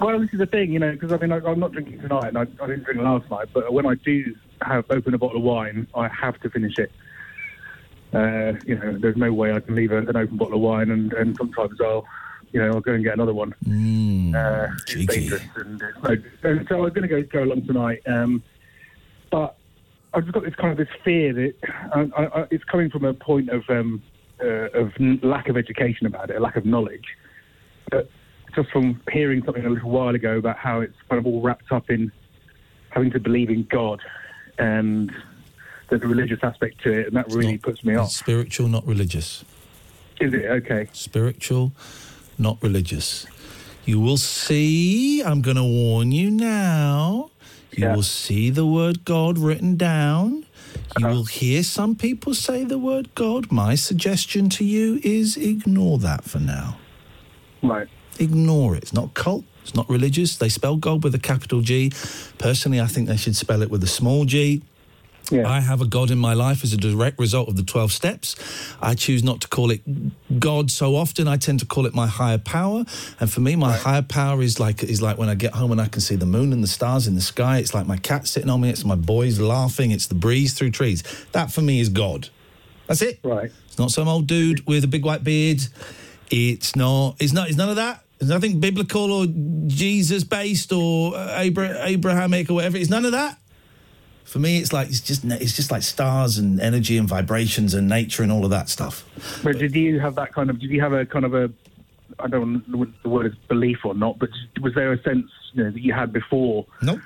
Well, 0.00 0.18
this 0.20 0.30
is 0.32 0.38
the 0.38 0.46
thing, 0.46 0.72
you 0.72 0.78
know, 0.78 0.92
because 0.92 1.12
I 1.12 1.18
mean, 1.18 1.32
I, 1.32 1.36
I'm 1.46 1.58
not 1.60 1.72
drinking 1.72 2.00
tonight, 2.00 2.28
and 2.28 2.38
I, 2.38 2.42
I 2.42 2.66
didn't 2.66 2.84
drink 2.84 3.00
last 3.02 3.30
night. 3.30 3.48
But 3.52 3.72
when 3.72 3.86
I 3.86 3.94
do 3.96 4.34
have 4.62 4.84
open 4.90 5.12
a 5.14 5.18
bottle 5.18 5.38
of 5.38 5.42
wine, 5.42 5.86
I 5.94 6.08
have 6.08 6.40
to 6.40 6.50
finish 6.50 6.78
it. 6.78 6.90
Uh, 8.14 8.52
you 8.66 8.78
know, 8.78 8.98
there's 8.98 9.16
no 9.16 9.32
way 9.32 9.52
I 9.52 9.60
can 9.60 9.74
leave 9.74 9.90
a, 9.92 9.98
an 9.98 10.16
open 10.16 10.36
bottle 10.36 10.54
of 10.54 10.60
wine, 10.60 10.90
and, 10.90 11.12
and 11.14 11.36
sometimes 11.36 11.80
I'll, 11.80 12.06
you 12.52 12.60
know, 12.60 12.68
I'll 12.68 12.80
go 12.80 12.92
and 12.92 13.02
get 13.02 13.14
another 13.14 13.34
one. 13.34 13.52
uh, 14.34 14.68
it's 14.88 15.06
dangerous, 15.06 15.42
and, 15.56 15.82
and 16.42 16.68
so 16.68 16.84
I'm 16.84 16.92
going 16.92 17.02
to 17.02 17.08
go 17.08 17.22
go 17.22 17.44
along 17.44 17.66
tonight. 17.66 18.02
Um, 18.06 18.42
but 19.30 19.56
I've 20.14 20.24
just 20.24 20.34
got 20.34 20.44
this 20.44 20.54
kind 20.54 20.72
of 20.72 20.78
this 20.78 20.94
fear 21.04 21.32
that 21.32 21.54
I, 21.94 22.00
I, 22.16 22.40
I, 22.42 22.46
it's 22.50 22.64
coming 22.64 22.90
from 22.90 23.04
a 23.04 23.14
point 23.14 23.48
of 23.48 23.62
um, 23.68 24.02
uh, 24.40 24.68
of 24.70 24.92
n- 25.00 25.20
lack 25.22 25.48
of 25.48 25.56
education 25.56 26.06
about 26.06 26.30
it, 26.30 26.36
a 26.36 26.40
lack 26.40 26.56
of 26.56 26.66
knowledge. 26.66 27.06
But 27.90 28.10
just 28.54 28.70
from 28.70 29.00
hearing 29.10 29.42
something 29.44 29.64
a 29.64 29.70
little 29.70 29.90
while 29.90 30.14
ago 30.14 30.36
about 30.36 30.58
how 30.58 30.80
it's 30.80 30.96
kind 31.08 31.18
of 31.18 31.26
all 31.26 31.40
wrapped 31.40 31.72
up 31.72 31.88
in 31.90 32.12
having 32.90 33.10
to 33.12 33.20
believe 33.20 33.48
in 33.48 33.64
God, 33.64 34.00
and 34.58 35.10
there's 35.88 36.02
a 36.02 36.08
religious 36.08 36.40
aspect 36.42 36.82
to 36.82 36.92
it, 36.92 37.06
and 37.06 37.16
that 37.16 37.32
really 37.32 37.56
puts 37.58 37.82
me 37.82 37.94
off. 37.94 38.10
Spiritual, 38.10 38.68
not 38.68 38.86
religious. 38.86 39.44
Is 40.20 40.34
it 40.34 40.44
okay? 40.44 40.88
Spiritual, 40.92 41.72
not 42.38 42.62
religious. 42.62 43.26
You 43.84 44.00
will 44.00 44.16
see, 44.16 45.22
I'm 45.22 45.42
going 45.42 45.56
to 45.56 45.64
warn 45.64 46.12
you 46.12 46.30
now, 46.30 47.30
you 47.72 47.88
will 47.88 48.02
see 48.02 48.50
the 48.50 48.66
word 48.66 49.04
God 49.04 49.38
written 49.38 49.76
down. 49.76 50.46
You 50.98 51.06
uh-huh. 51.06 51.14
will 51.14 51.24
hear 51.24 51.62
some 51.62 51.94
people 51.94 52.34
say 52.34 52.64
the 52.64 52.78
word 52.78 53.14
God. 53.14 53.50
My 53.50 53.74
suggestion 53.74 54.50
to 54.50 54.64
you 54.64 55.00
is 55.02 55.36
ignore 55.36 55.98
that 55.98 56.24
for 56.24 56.38
now. 56.38 56.76
Right. 57.62 57.88
Ignore 58.18 58.76
it. 58.76 58.82
It's 58.82 58.92
not 58.92 59.14
cult. 59.14 59.44
It's 59.62 59.74
not 59.74 59.88
religious. 59.88 60.36
They 60.36 60.48
spell 60.48 60.76
God 60.76 61.02
with 61.02 61.14
a 61.14 61.18
capital 61.18 61.60
G. 61.60 61.92
Personally, 62.38 62.80
I 62.80 62.86
think 62.86 63.08
they 63.08 63.16
should 63.16 63.36
spell 63.36 63.62
it 63.62 63.70
with 63.70 63.82
a 63.84 63.88
small 63.88 64.24
g. 64.24 64.62
I 65.30 65.60
have 65.60 65.80
a 65.80 65.86
God 65.86 66.10
in 66.10 66.18
my 66.18 66.34
life 66.34 66.64
as 66.64 66.72
a 66.72 66.76
direct 66.76 67.18
result 67.18 67.48
of 67.48 67.56
the 67.56 67.62
12 67.62 67.92
steps. 67.92 68.36
I 68.82 68.94
choose 68.94 69.22
not 69.22 69.40
to 69.42 69.48
call 69.48 69.70
it 69.70 69.80
God 70.40 70.70
so 70.70 70.96
often. 70.96 71.28
I 71.28 71.36
tend 71.36 71.60
to 71.60 71.66
call 71.66 71.86
it 71.86 71.94
my 71.94 72.06
higher 72.06 72.38
power. 72.38 72.84
And 73.20 73.30
for 73.30 73.40
me, 73.40 73.56
my 73.56 73.76
higher 73.76 74.02
power 74.02 74.42
is 74.42 74.58
like 74.60 74.82
is 74.82 75.00
like 75.00 75.18
when 75.18 75.28
I 75.28 75.34
get 75.34 75.54
home 75.54 75.72
and 75.72 75.80
I 75.80 75.88
can 75.88 76.00
see 76.00 76.16
the 76.16 76.26
moon 76.26 76.52
and 76.52 76.62
the 76.62 76.68
stars 76.68 77.06
in 77.06 77.14
the 77.14 77.20
sky. 77.20 77.58
It's 77.58 77.72
like 77.74 77.86
my 77.86 77.96
cat 77.96 78.26
sitting 78.26 78.50
on 78.50 78.60
me. 78.60 78.70
It's 78.70 78.84
my 78.84 78.96
boys 78.96 79.38
laughing. 79.40 79.90
It's 79.90 80.06
the 80.06 80.14
breeze 80.14 80.54
through 80.54 80.72
trees. 80.72 81.02
That 81.32 81.50
for 81.52 81.62
me 81.62 81.80
is 81.80 81.88
God. 81.88 82.28
That's 82.86 83.02
it. 83.02 83.20
Right. 83.22 83.50
It's 83.68 83.78
not 83.78 83.90
some 83.90 84.08
old 84.08 84.26
dude 84.26 84.66
with 84.66 84.84
a 84.84 84.88
big 84.88 85.04
white 85.04 85.24
beard. 85.24 85.62
It's 86.30 86.76
not. 86.76 87.16
It's 87.20 87.32
not. 87.32 87.48
It's 87.48 87.56
none 87.56 87.68
of 87.70 87.76
that. 87.76 88.04
There's 88.18 88.30
nothing 88.30 88.60
biblical 88.60 89.10
or 89.10 89.26
Jesus 89.66 90.22
based 90.22 90.72
or 90.72 91.14
Abra- 91.16 91.84
Abrahamic 91.86 92.50
or 92.50 92.54
whatever. 92.54 92.76
It's 92.76 92.90
none 92.90 93.04
of 93.04 93.12
that. 93.12 93.38
For 94.24 94.38
me, 94.38 94.58
it's 94.58 94.72
like 94.72 94.88
it's 94.88 95.00
just 95.00 95.24
it's 95.24 95.54
just 95.54 95.70
like 95.70 95.82
stars 95.82 96.38
and 96.38 96.60
energy 96.60 96.96
and 96.96 97.08
vibrations 97.08 97.74
and 97.74 97.88
nature 97.88 98.22
and 98.22 98.32
all 98.32 98.44
of 98.44 98.50
that 98.50 98.68
stuff. 98.68 99.04
But 99.42 99.58
did 99.58 99.74
you 99.74 100.00
have 100.00 100.14
that 100.14 100.32
kind 100.32 100.50
of? 100.50 100.58
Did 100.58 100.70
you 100.70 100.80
have 100.80 100.92
a 100.92 101.04
kind 101.04 101.24
of 101.24 101.34
a? 101.34 101.50
I 102.18 102.28
don't 102.28 102.66
know 102.68 102.78
what 102.78 102.88
the 103.02 103.08
word 103.08 103.26
is 103.26 103.34
belief 103.48 103.84
or 103.84 103.94
not, 103.94 104.18
but 104.18 104.30
was 104.60 104.74
there 104.74 104.92
a 104.92 105.02
sense 105.02 105.26
you 105.52 105.64
know, 105.64 105.70
that 105.70 105.80
you 105.80 105.92
had 105.92 106.12
before? 106.12 106.66
Nope. 106.82 107.00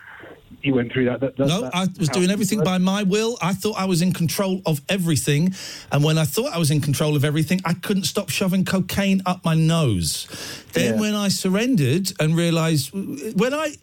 You 0.62 0.74
went 0.74 0.92
through 0.92 1.04
that. 1.06 1.20
that, 1.20 1.36
that 1.36 1.46
No, 1.48 1.62
that- 1.62 1.74
I 1.74 1.86
was 1.98 2.08
doing 2.08 2.30
everything 2.30 2.62
by 2.64 2.78
my 2.78 3.02
will. 3.02 3.36
I 3.42 3.52
thought 3.52 3.76
I 3.78 3.84
was 3.84 4.02
in 4.02 4.12
control 4.12 4.62
of 4.66 4.80
everything. 4.88 5.54
And 5.92 6.02
when 6.02 6.18
I 6.18 6.24
thought 6.24 6.52
I 6.52 6.58
was 6.58 6.70
in 6.70 6.80
control 6.80 7.14
of 7.16 7.24
everything, 7.24 7.60
I 7.64 7.74
couldn't 7.74 8.04
stop 8.04 8.30
shoving 8.30 8.64
cocaine 8.64 9.22
up 9.26 9.44
my 9.44 9.54
nose. 9.54 10.26
Then 10.72 10.94
Yeah. 10.94 11.00
when 11.00 11.14
I 11.14 11.28
surrendered 11.28 12.12
and 12.18 12.36
realized, 12.36 12.90
when 12.92 13.54
I 13.54 13.74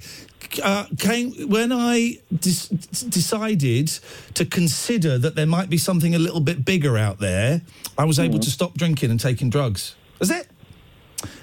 uh, 0.61 0.85
came, 0.99 1.31
when 1.49 1.71
I 1.71 2.19
dis- 2.37 2.67
decided 2.67 3.87
to 4.35 4.45
consider 4.45 5.17
that 5.17 5.35
there 5.35 5.47
might 5.47 5.69
be 5.69 5.77
something 5.77 6.13
a 6.15 6.19
little 6.19 6.41
bit 6.41 6.63
bigger 6.65 6.97
out 6.97 7.19
there, 7.19 7.61
I 7.97 8.03
was 8.05 8.19
able 8.19 8.39
Mhm. 8.39 8.43
to 8.43 8.51
stop 8.51 8.77
drinking 8.77 9.09
and 9.09 9.19
taking 9.19 9.49
drugs. 9.49 9.95
That's 10.19 10.31
it. 10.31 10.47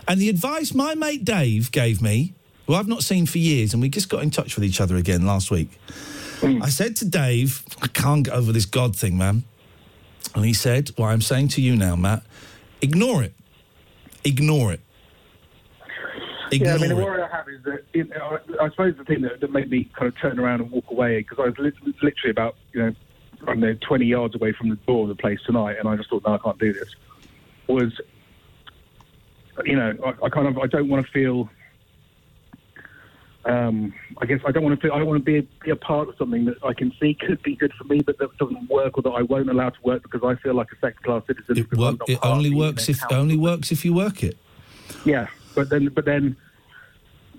And 0.07 0.21
the 0.21 0.29
advice 0.29 0.75
my 0.75 0.95
mate 0.95 1.25
Dave 1.25 1.73
gave 1.73 2.00
me, 2.03 2.35
who 2.71 2.77
I've 2.77 2.87
not 2.87 3.03
seen 3.03 3.27
for 3.27 3.39
years, 3.39 3.73
and 3.73 3.83
we 3.83 3.89
just 3.89 4.09
got 4.09 4.23
in 4.23 4.31
touch 4.31 4.55
with 4.55 4.62
each 4.62 4.81
other 4.81 4.95
again 4.95 5.27
last 5.27 5.50
week. 5.50 5.73
Hmm. 6.39 6.62
I 6.62 6.69
said 6.69 6.95
to 6.97 7.05
Dave, 7.05 7.65
I 7.83 7.89
can't 7.89 8.25
get 8.25 8.33
over 8.33 8.53
this 8.53 8.65
God 8.65 8.95
thing, 8.95 9.19
man. 9.19 9.43
And 10.37 10.45
he 10.45 10.55
said, 10.55 10.91
What 10.91 11.09
I'm 11.09 11.21
saying 11.21 11.49
to 11.49 11.61
you 11.61 11.75
now, 11.75 11.97
Matt, 11.97 12.23
ignore 12.81 13.25
it. 13.25 13.35
Ignore 14.23 14.75
it. 14.75 14.81
Ignore 16.53 16.69
yeah, 16.69 16.75
I 16.75 16.79
mean, 16.79 16.89
the 16.91 16.97
worry 16.97 17.21
I 17.21 17.28
have 17.28 17.49
is 17.49 17.61
that 17.65 17.83
you 17.93 18.04
know, 18.04 18.39
I, 18.61 18.65
I 18.67 18.71
suppose 18.71 18.97
the 18.97 19.04
thing 19.04 19.23
that, 19.23 19.41
that 19.41 19.50
made 19.50 19.69
me 19.69 19.91
kind 19.97 20.06
of 20.06 20.17
turn 20.19 20.39
around 20.39 20.61
and 20.61 20.71
walk 20.71 20.93
away 20.93 21.19
because 21.19 21.41
I 21.41 21.47
was 21.47 21.59
lit- 21.59 21.75
literally 21.85 22.30
about 22.30 22.54
you 22.73 22.83
know 22.83 22.95
I 23.43 23.47
don't 23.47 23.61
know 23.61 23.75
20 23.80 24.04
yards 24.04 24.37
away 24.37 24.52
from 24.52 24.69
the 24.69 24.76
door 24.76 25.02
of 25.02 25.09
the 25.09 25.17
place 25.17 25.41
tonight, 25.45 25.76
and 25.80 25.89
I 25.89 25.97
just 25.97 26.09
thought, 26.09 26.23
no, 26.25 26.35
I 26.35 26.39
can't 26.39 26.59
do 26.59 26.73
this. 26.73 26.95
Was 27.67 28.00
you 29.65 29.75
know, 29.75 29.93
I, 30.04 30.26
I 30.26 30.28
kind 30.28 30.47
of 30.47 30.56
I 30.59 30.69
don't 30.69 30.89
want 30.89 31.04
to 31.04 31.11
feel. 31.11 31.50
Um, 33.47 33.95
I 34.19 34.26
guess 34.26 34.41
I 34.47 34.53
don't 34.53 34.63
want 34.63 34.79
to 34.79 34.87
feel. 34.87 34.93
I 34.95 34.99
don't 34.99 35.07
want 35.07 35.21
to 35.21 35.25
be 35.25 35.39
a, 35.39 35.43
be 35.65 35.71
a 35.71 35.76
part 35.76 36.09
of 36.11 36.15
something 36.19 36.45
that 36.45 36.57
I 36.63 36.75
can 36.75 36.93
see 37.00 37.15
could 37.15 37.43
be 37.43 37.57
good 37.57 37.73
for 37.73 37.85
me, 37.85 38.00
but 38.00 38.19
that 38.19 38.37
doesn't 38.37 38.69
work, 38.69 38.99
or 38.99 39.03
that 39.03 39.11
I 39.11 39.23
won't 39.23 39.49
allow 39.49 39.71
to 39.71 39.79
work 39.83 40.03
because 40.03 40.21
I 40.23 40.41
feel 40.43 40.53
like 40.55 40.69
a 40.73 40.76
second 40.76 41.03
class 41.03 41.23
citizen. 41.26 41.57
It, 41.57 41.73
work, 41.76 42.00
it 42.07 42.19
only 42.23 42.55
works 42.55 42.89
if 42.91 43.00
council. 43.00 43.19
only 43.19 43.39
works 43.39 43.73
if 43.73 43.83
you 43.85 43.95
work 43.95 44.23
it. 44.23 44.37
Yeah, 45.07 45.29
but 45.55 45.71
then, 45.71 45.89
but 45.89 46.05
then, 46.05 46.37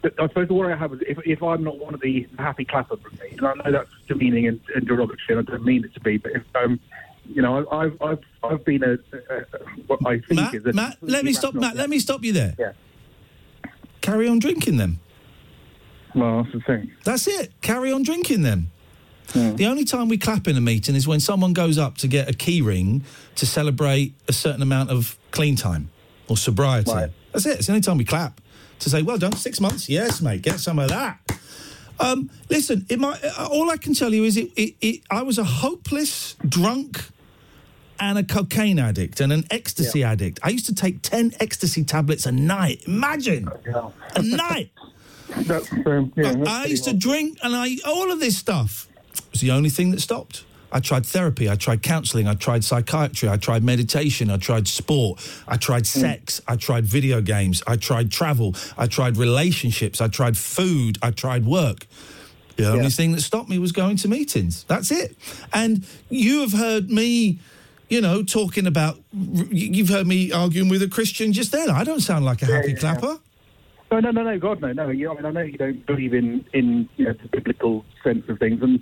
I 0.03 0.27
suppose 0.27 0.47
the 0.47 0.55
worry 0.55 0.73
I 0.73 0.77
have 0.77 0.91
is 0.93 1.01
if, 1.07 1.19
if 1.23 1.43
I'm 1.43 1.63
not 1.63 1.77
one 1.77 1.93
of 1.93 2.01
the 2.01 2.27
happy 2.39 2.65
clapper 2.65 2.95
brigade, 2.95 3.37
and 3.37 3.45
I 3.45 3.53
know 3.53 3.71
that's 3.71 3.89
demeaning 4.07 4.47
and, 4.47 4.59
and 4.75 4.87
derogatory, 4.87 5.37
and 5.37 5.47
I 5.47 5.51
don't 5.51 5.63
mean 5.63 5.85
it 5.85 5.93
to 5.93 5.99
be, 5.99 6.17
but 6.17 6.31
if 6.31 6.43
um, 6.55 6.79
you 7.29 7.43
know, 7.43 7.63
I- 7.67 7.83
I've 7.83 8.01
I've 8.01 8.19
I've 8.43 8.65
been 8.65 8.83
a, 8.83 8.93
a, 8.93 9.35
a 9.37 9.45
what 9.85 9.99
I 10.03 10.17
think 10.17 10.41
Matt, 10.41 10.55
is 10.55 10.65
a 10.65 10.73
Matt, 10.73 10.97
let 11.01 11.23
me 11.23 11.33
stop. 11.33 11.53
Matt, 11.53 11.75
let 11.75 11.91
me 11.91 11.99
stop 11.99 12.23
you 12.23 12.33
there. 12.33 12.55
Yeah. 12.57 12.71
Carry 14.01 14.27
on 14.27 14.39
drinking 14.39 14.77
them. 14.77 14.99
Well, 16.15 16.43
that's 16.43 16.53
the 16.53 16.61
thing. 16.61 16.91
That's 17.03 17.27
it. 17.27 17.53
Carry 17.61 17.91
on 17.91 18.03
drinking 18.03 18.41
them. 18.43 18.71
The 19.33 19.65
only 19.65 19.85
time 19.85 20.09
we 20.09 20.17
clap 20.17 20.47
in 20.49 20.57
a 20.57 20.61
meeting 20.61 20.93
is 20.93 21.07
when 21.07 21.21
someone 21.21 21.53
goes 21.53 21.77
up 21.77 21.97
to 21.99 22.07
get 22.09 22.29
a 22.29 22.33
key 22.33 22.61
ring 22.61 23.05
to 23.35 23.45
celebrate 23.45 24.13
a 24.27 24.33
certain 24.33 24.61
amount 24.61 24.89
of 24.89 25.17
clean 25.31 25.55
time 25.55 25.89
or 26.27 26.35
sobriety. 26.35 26.91
That's 27.31 27.45
it. 27.45 27.59
It's 27.59 27.67
the 27.67 27.71
only 27.71 27.81
time 27.81 27.97
we 27.97 28.03
clap 28.03 28.41
to 28.79 28.89
say, 28.89 29.01
"Well 29.01 29.17
done, 29.17 29.33
six 29.37 29.61
months. 29.61 29.87
Yes, 29.87 30.21
mate, 30.21 30.41
get 30.41 30.59
some 30.59 30.79
of 30.79 30.89
that." 30.89 31.19
Um, 31.99 32.29
listen, 32.49 32.85
it 32.89 32.99
might, 32.99 33.23
uh, 33.23 33.47
all 33.49 33.69
I 33.69 33.77
can 33.77 33.93
tell 33.93 34.13
you 34.13 34.23
is 34.23 34.35
it, 34.35 34.51
it, 34.55 34.75
it, 34.81 35.01
I 35.09 35.21
was 35.21 35.37
a 35.37 35.43
hopeless 35.43 36.35
drunk 36.47 37.05
and 37.99 38.17
a 38.17 38.23
cocaine 38.23 38.79
addict 38.79 39.21
and 39.21 39.31
an 39.31 39.45
ecstasy 39.51 40.03
addict. 40.03 40.39
I 40.41 40.49
used 40.49 40.65
to 40.65 40.73
take 40.73 41.03
10 41.03 41.33
ecstasy 41.39 41.83
tablets 41.83 42.25
a 42.25 42.31
night. 42.31 42.81
Imagine. 42.87 43.47
A 44.15 44.21
night. 44.23 44.71
That's, 45.47 45.71
um, 45.71 46.13
yeah, 46.15 46.33
that's 46.33 46.49
I 46.49 46.65
used 46.65 46.85
to 46.85 46.93
drink 46.93 47.37
and 47.43 47.55
I 47.55 47.77
all 47.85 48.11
of 48.11 48.19
this 48.19 48.37
stuff 48.37 48.87
was 49.31 49.41
the 49.41 49.51
only 49.51 49.69
thing 49.69 49.91
that 49.91 50.01
stopped. 50.01 50.43
I 50.73 50.79
tried 50.79 51.05
therapy, 51.05 51.49
I 51.49 51.55
tried 51.55 51.81
counseling, 51.83 52.27
I 52.29 52.33
tried 52.33 52.63
psychiatry, 52.63 53.27
I 53.27 53.35
tried 53.35 53.61
meditation, 53.61 54.29
I 54.29 54.37
tried 54.37 54.69
sport, 54.69 55.19
I 55.45 55.57
tried 55.57 55.85
sex, 55.85 56.39
I 56.47 56.55
tried 56.55 56.85
video 56.85 57.19
games, 57.19 57.61
I 57.67 57.75
tried 57.75 58.09
travel, 58.09 58.55
I 58.77 58.87
tried 58.87 59.17
relationships, 59.17 59.99
I 59.99 60.07
tried 60.07 60.37
food, 60.37 60.97
I 61.01 61.11
tried 61.11 61.45
work. 61.45 61.87
The 62.55 62.69
only 62.71 62.89
thing 62.89 63.11
that 63.13 63.21
stopped 63.21 63.49
me 63.49 63.59
was 63.59 63.71
going 63.71 63.97
to 63.97 64.07
meetings. 64.07 64.63
That's 64.65 64.91
it. 64.91 65.17
And 65.51 65.85
you 66.09 66.41
have 66.41 66.53
heard 66.53 66.89
me, 66.89 67.39
you 67.89 68.01
know, 68.01 68.23
talking 68.23 68.67
about. 68.67 68.99
You've 69.11 69.89
heard 69.89 70.05
me 70.05 70.31
arguing 70.31 70.69
with 70.69 70.83
a 70.83 70.87
Christian 70.87 71.33
just 71.33 71.51
then. 71.51 71.69
I 71.69 71.83
don't 71.83 72.01
sound 72.01 72.23
like 72.23 72.41
a 72.43 72.45
happy 72.45 72.75
clapper. 72.75 73.19
No, 73.91 73.99
no, 73.99 74.11
no, 74.11 74.23
no, 74.23 74.39
God, 74.39 74.61
no, 74.61 74.71
no. 74.71 74.89
You, 74.89 75.11
I 75.11 75.15
mean, 75.15 75.25
I 75.25 75.31
know 75.31 75.41
you 75.41 75.57
don't 75.57 75.85
believe 75.85 76.13
in 76.13 76.45
in 76.53 76.87
you 76.95 77.05
know 77.05 77.13
the 77.13 77.27
biblical 77.27 77.83
sense 78.03 78.27
of 78.29 78.39
things, 78.39 78.61
and 78.61 78.79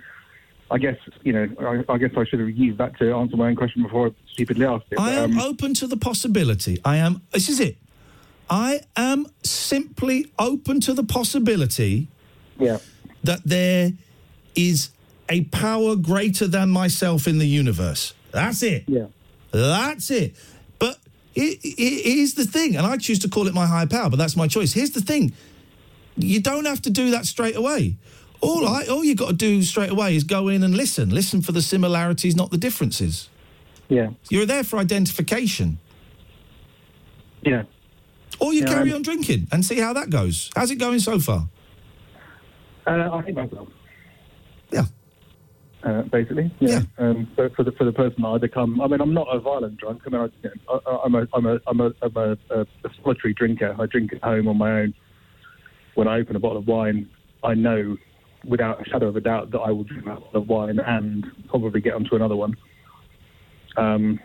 I 0.70 0.78
guess 0.78 0.96
you 1.22 1.32
know, 1.32 1.48
I, 1.58 1.92
I 1.92 1.98
guess 1.98 2.12
I 2.16 2.24
should 2.24 2.38
have 2.38 2.50
used 2.50 2.78
that 2.78 2.96
to 2.98 3.12
answer 3.12 3.36
my 3.36 3.48
own 3.48 3.56
question 3.56 3.82
before 3.82 4.08
I 4.08 4.10
stupidly 4.32 4.66
asked 4.66 4.86
it. 4.90 5.00
I 5.00 5.16
but, 5.16 5.18
am 5.18 5.32
um, 5.32 5.40
open 5.40 5.74
to 5.74 5.88
the 5.88 5.96
possibility. 5.96 6.78
I 6.84 6.96
am. 6.98 7.22
This 7.32 7.48
is 7.48 7.58
it. 7.58 7.76
I 8.48 8.80
am 8.96 9.26
simply 9.42 10.30
open 10.38 10.80
to 10.80 10.92
the 10.92 11.04
possibility 11.04 12.08
yeah. 12.58 12.78
that 13.22 13.40
there 13.44 13.92
is 14.56 14.90
a 15.28 15.42
power 15.44 15.94
greater 15.94 16.48
than 16.48 16.70
myself 16.70 17.28
in 17.28 17.38
the 17.38 17.46
universe. 17.46 18.12
That's 18.32 18.62
it. 18.62 18.84
Yeah. 18.88 19.06
That's 19.52 20.10
it. 20.10 20.34
But 21.34 21.42
it, 21.44 21.58
it, 21.64 22.14
here's 22.16 22.34
the 22.34 22.44
thing, 22.44 22.76
and 22.76 22.86
I 22.86 22.96
choose 22.96 23.18
to 23.20 23.28
call 23.28 23.46
it 23.48 23.54
my 23.54 23.66
higher 23.66 23.86
power, 23.86 24.10
but 24.10 24.16
that's 24.18 24.36
my 24.36 24.48
choice. 24.48 24.72
Here's 24.72 24.90
the 24.90 25.00
thing: 25.00 25.32
you 26.16 26.40
don't 26.40 26.64
have 26.66 26.82
to 26.82 26.90
do 26.90 27.10
that 27.12 27.26
straight 27.26 27.56
away. 27.56 27.96
All 28.40 28.66
I, 28.66 28.86
all 28.86 29.04
you 29.04 29.14
got 29.14 29.28
to 29.28 29.34
do 29.34 29.62
straight 29.62 29.90
away 29.90 30.16
is 30.16 30.24
go 30.24 30.48
in 30.48 30.62
and 30.62 30.74
listen. 30.76 31.10
Listen 31.10 31.42
for 31.42 31.52
the 31.52 31.60
similarities, 31.62 32.34
not 32.36 32.50
the 32.50 32.56
differences. 32.56 33.28
Yeah. 33.88 34.10
You're 34.30 34.46
there 34.46 34.64
for 34.64 34.78
identification. 34.78 35.78
Yeah. 37.42 37.64
Or 38.38 38.52
you 38.54 38.60
Yeah, 38.60 38.66
carry 38.66 38.88
I'm- 38.90 38.96
on 38.96 39.02
drinking 39.02 39.48
and 39.52 39.64
see 39.64 39.78
how 39.78 39.92
that 39.92 40.08
goes. 40.10 40.50
How's 40.56 40.70
it 40.70 40.76
going 40.76 41.00
so 41.00 41.18
far? 41.18 41.48
Uh, 42.86 43.10
I 43.12 43.22
think 43.22 43.36
myself. 43.36 43.68
Yeah. 45.84 45.90
Uh, 45.90 46.02
basically, 46.02 46.54
yeah. 46.60 46.82
Um, 46.98 47.28
but 47.36 47.54
for 47.54 47.64
the 47.64 47.72
for 47.72 47.84
the 47.84 47.92
person 47.92 48.24
I 48.24 48.38
become, 48.38 48.80
I 48.80 48.86
mean, 48.86 49.00
I'm 49.00 49.14
not 49.14 49.28
a 49.30 49.40
violent 49.40 49.78
drunk. 49.78 50.02
I 50.06 50.10
mean, 50.10 50.20
I, 50.20 50.24
you 50.42 50.50
know, 50.66 50.80
I, 50.86 50.98
I'm 51.04 51.14
a 51.14 51.26
I'm 51.32 51.46
a 51.46 51.58
I'm 51.66 51.80
a, 51.80 51.90
I'm 52.02 52.16
a, 52.16 52.36
a, 52.50 52.60
a 52.60 52.66
solitary 53.02 53.34
drinker. 53.34 53.74
I 53.78 53.86
drink 53.86 54.12
at 54.12 54.22
home 54.22 54.48
on 54.48 54.58
my 54.58 54.80
own. 54.82 54.94
When 55.94 56.06
I 56.06 56.18
open 56.18 56.36
a 56.36 56.40
bottle 56.40 56.58
of 56.58 56.66
wine, 56.66 57.08
I 57.42 57.54
know 57.54 57.96
without 58.46 58.80
a 58.80 58.88
shadow 58.88 59.08
of 59.08 59.16
a 59.16 59.20
doubt 59.20 59.50
that 59.52 59.58
I 59.58 59.70
will 59.70 59.84
drink 59.84 60.04
that 60.04 60.20
bottle 60.20 60.42
of 60.42 60.48
wine 60.48 60.78
and 60.78 61.26
probably 61.48 61.80
get 61.80 61.94
onto 61.94 62.14
another 62.14 62.36
one. 62.36 62.56
Um, 63.76 64.20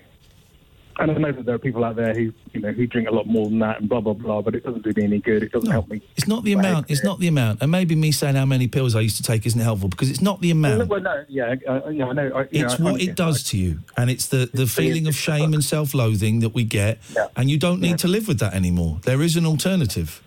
and 0.97 1.12
I 1.12 1.13
know 1.15 1.31
that 1.31 1.45
there 1.45 1.55
are 1.55 1.60
people 1.60 1.84
out 1.84 1.97
there 1.97 2.13
who, 2.13 2.31
you 2.53 2.62
know, 2.62 2.71
who 2.71 2.88
drink 2.88 3.10
a 3.10 3.12
lot 3.12 3.27
more 3.27 3.49
than 3.49 3.60
that 3.60 3.79
and 3.81 3.89
blah 3.89 3.99
blah 3.99 4.13
blah. 4.13 4.41
But 4.41 4.55
it 4.55 4.63
doesn't 4.63 4.84
do 4.84 4.93
me 4.95 5.03
any 5.03 5.19
good. 5.19 5.43
It 5.43 5.51
doesn't 5.51 5.69
help 5.69 5.89
me. 5.89 6.01
It's 6.15 6.27
not 6.27 6.43
the 6.43 6.53
amount. 6.53 6.89
It's 6.89 7.03
not 7.03 7.19
the 7.19 7.27
amount. 7.27 7.62
And 7.62 7.69
maybe 7.71 7.95
me 7.95 8.12
saying 8.12 8.36
how 8.36 8.45
many 8.45 8.67
pills 8.67 8.95
I 8.95 9.01
used 9.01 9.17
to 9.17 9.23
take 9.23 9.45
isn't 9.45 9.60
helpful 9.60 9.89
because 9.89 10.10
it's 10.10 10.21
not 10.21 10.39
the 10.41 10.51
amount. 10.51 10.88
Well, 10.88 11.01
no, 11.01 11.25
yeah, 11.27 11.55
uh, 11.67 11.89
yeah, 11.89 12.05
I 12.08 12.13
know. 12.13 12.31
I, 12.34 12.47
It's 12.51 12.79
know, 12.79 12.91
what 12.93 13.01
it 13.01 13.15
does 13.15 13.43
to 13.45 13.58
you, 13.58 13.79
and 13.97 14.10
it's 14.10 14.27
the, 14.27 14.49
the 14.53 14.67
feeling 14.67 15.05
of 15.08 15.15
shame 15.15 15.53
and 15.53 15.63
self-loathing 15.63 16.39
that 16.39 16.49
we 16.53 16.63
get, 16.63 16.99
Yeah. 17.13 17.27
and 17.36 17.49
you 17.49 17.58
don't 17.60 17.81
need 17.81 17.89
Yeah. 17.91 17.95
to 17.97 18.08
live 18.08 18.27
with 18.27 18.39
that 18.39 18.53
anymore. 18.53 18.99
There 19.03 19.21
is 19.21 19.36
an 19.36 19.45
alternative. 19.45 20.21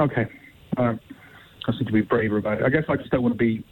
Okay. 0.00 0.26
Uh, 0.76 0.94
I 0.94 0.98
just 1.66 1.80
need 1.80 1.86
to 1.86 1.92
be 1.92 2.00
braver 2.00 2.38
about 2.38 2.60
it. 2.60 2.64
I 2.64 2.70
guess 2.70 2.84
I 2.88 2.96
just 2.96 3.10
don't 3.10 3.22
want 3.22 3.34
to 3.34 3.38
be. 3.38 3.62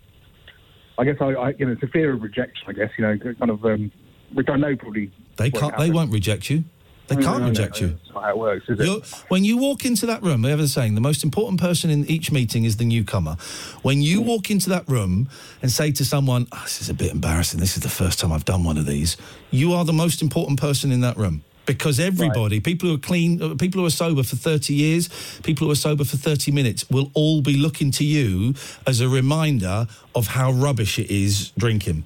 I 0.98 1.04
guess 1.04 1.16
I, 1.20 1.26
I 1.26 1.48
you 1.58 1.66
know, 1.66 1.72
it's 1.72 1.82
a 1.82 1.88
fear 1.88 2.12
of 2.12 2.22
rejection. 2.22 2.64
I 2.68 2.72
guess 2.72 2.90
you 2.98 3.02
know, 3.04 3.16
kind 3.18 3.50
of, 3.50 3.64
um, 3.64 3.90
which 4.34 4.48
I 4.48 4.56
know 4.56 4.76
probably. 4.76 5.10
They 5.38 5.50
won't 5.50 5.54
can't. 5.54 5.78
They 5.78 5.90
won't 5.90 6.12
reject 6.12 6.50
you. 6.50 6.64
They 7.06 7.16
No, 7.16 7.22
can't 7.22 7.40
no, 7.40 7.48
reject 7.48 7.80
no, 7.80 7.86
you. 7.86 7.92
That's 7.94 8.14
not 8.14 8.22
how 8.24 8.30
it 8.30 8.38
works, 8.38 8.68
is 8.68 8.78
it? 8.80 9.24
When 9.28 9.42
you 9.42 9.56
walk 9.56 9.86
into 9.86 10.04
that 10.06 10.22
room, 10.22 10.42
we 10.42 10.50
have 10.50 10.60
a 10.60 10.68
saying, 10.68 10.94
the 10.94 11.00
most 11.00 11.24
important 11.24 11.58
person 11.58 11.88
in 11.88 12.04
each 12.04 12.30
meeting 12.30 12.64
is 12.64 12.76
the 12.76 12.84
newcomer. 12.84 13.36
When 13.80 14.02
you 14.02 14.20
walk 14.20 14.50
into 14.50 14.68
that 14.70 14.86
room 14.88 15.30
and 15.62 15.70
say 15.70 15.90
to 15.92 16.04
someone, 16.04 16.46
"Oh, 16.52 16.60
this 16.64 16.82
is 16.82 16.90
a 16.90 16.94
bit 16.94 17.10
embarrassing, 17.10 17.60
this 17.60 17.78
is 17.78 17.82
the 17.82 17.88
first 17.88 18.18
time 18.18 18.30
I've 18.30 18.44
done 18.44 18.62
one 18.62 18.76
of 18.76 18.84
these, 18.84 19.16
you 19.50 19.72
are 19.72 19.86
the 19.86 19.92
most 19.94 20.20
important 20.20 20.60
person 20.60 20.92
in 20.92 21.00
that 21.00 21.16
room. 21.16 21.42
Because 21.64 22.00
everybody, 22.00 22.60
people 22.60 22.88
who 22.88 22.94
are 22.94 22.98
clean, 22.98 23.42
uh, 23.42 23.54
people 23.54 23.80
who 23.82 23.86
are 23.86 23.90
sober 23.90 24.22
for 24.22 24.36
30 24.36 24.72
years, 24.72 25.08
people 25.42 25.66
who 25.66 25.70
are 25.70 25.76
sober 25.76 26.02
for 26.02 26.16
30 26.16 26.50
minutes, 26.50 26.88
will 26.90 27.10
all 27.12 27.42
be 27.42 27.58
looking 27.58 27.90
to 27.92 28.04
you 28.04 28.54
as 28.86 29.00
a 29.00 29.08
reminder 29.08 29.86
of 30.14 30.28
how 30.28 30.50
rubbish 30.50 30.98
it 30.98 31.10
is 31.10 31.52
drinking. 31.58 32.04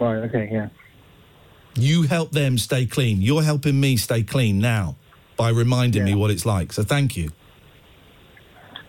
Right. 0.00 0.18
Okay. 0.24 0.48
Yeah. 0.50 0.68
You 1.74 2.02
help 2.02 2.32
them 2.32 2.58
stay 2.58 2.86
clean. 2.86 3.22
You're 3.22 3.42
helping 3.42 3.78
me 3.80 3.96
stay 3.96 4.22
clean 4.22 4.58
now 4.58 4.96
by 5.36 5.50
reminding 5.50 6.04
me 6.04 6.14
what 6.14 6.30
it's 6.30 6.44
like. 6.44 6.72
So 6.72 6.82
thank 6.82 7.16
you. 7.16 7.30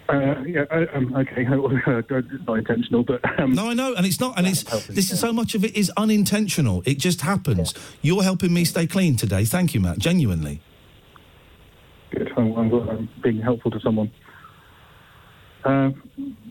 Uh, 0.09 0.41
yeah. 0.45 0.65
Uh, 0.69 0.85
um, 0.93 1.15
okay. 1.15 1.47
it's 1.47 2.47
not 2.47 2.57
intentional, 2.57 3.03
but 3.03 3.21
um, 3.39 3.53
No, 3.53 3.69
I 3.69 3.73
know, 3.73 3.93
and 3.93 4.05
it's 4.05 4.19
not, 4.19 4.37
and 4.37 4.45
it's 4.45 4.63
this 4.87 5.11
is 5.11 5.19
so 5.19 5.31
much 5.31 5.55
of 5.55 5.63
it 5.63 5.75
is 5.75 5.89
unintentional. 5.95 6.83
It 6.85 6.97
just 6.97 7.21
happens. 7.21 7.73
You're 8.01 8.23
helping 8.23 8.53
me 8.53 8.65
stay 8.65 8.87
clean 8.87 9.15
today. 9.15 9.45
Thank 9.45 9.73
you, 9.73 9.79
Matt. 9.79 9.99
Genuinely. 9.99 10.61
good. 12.09 12.29
I'm, 12.35 12.53
I'm, 12.57 12.89
I'm 12.89 13.09
being 13.23 13.41
helpful 13.41 13.71
to 13.71 13.79
someone. 13.79 14.11
Uh, 15.63 15.91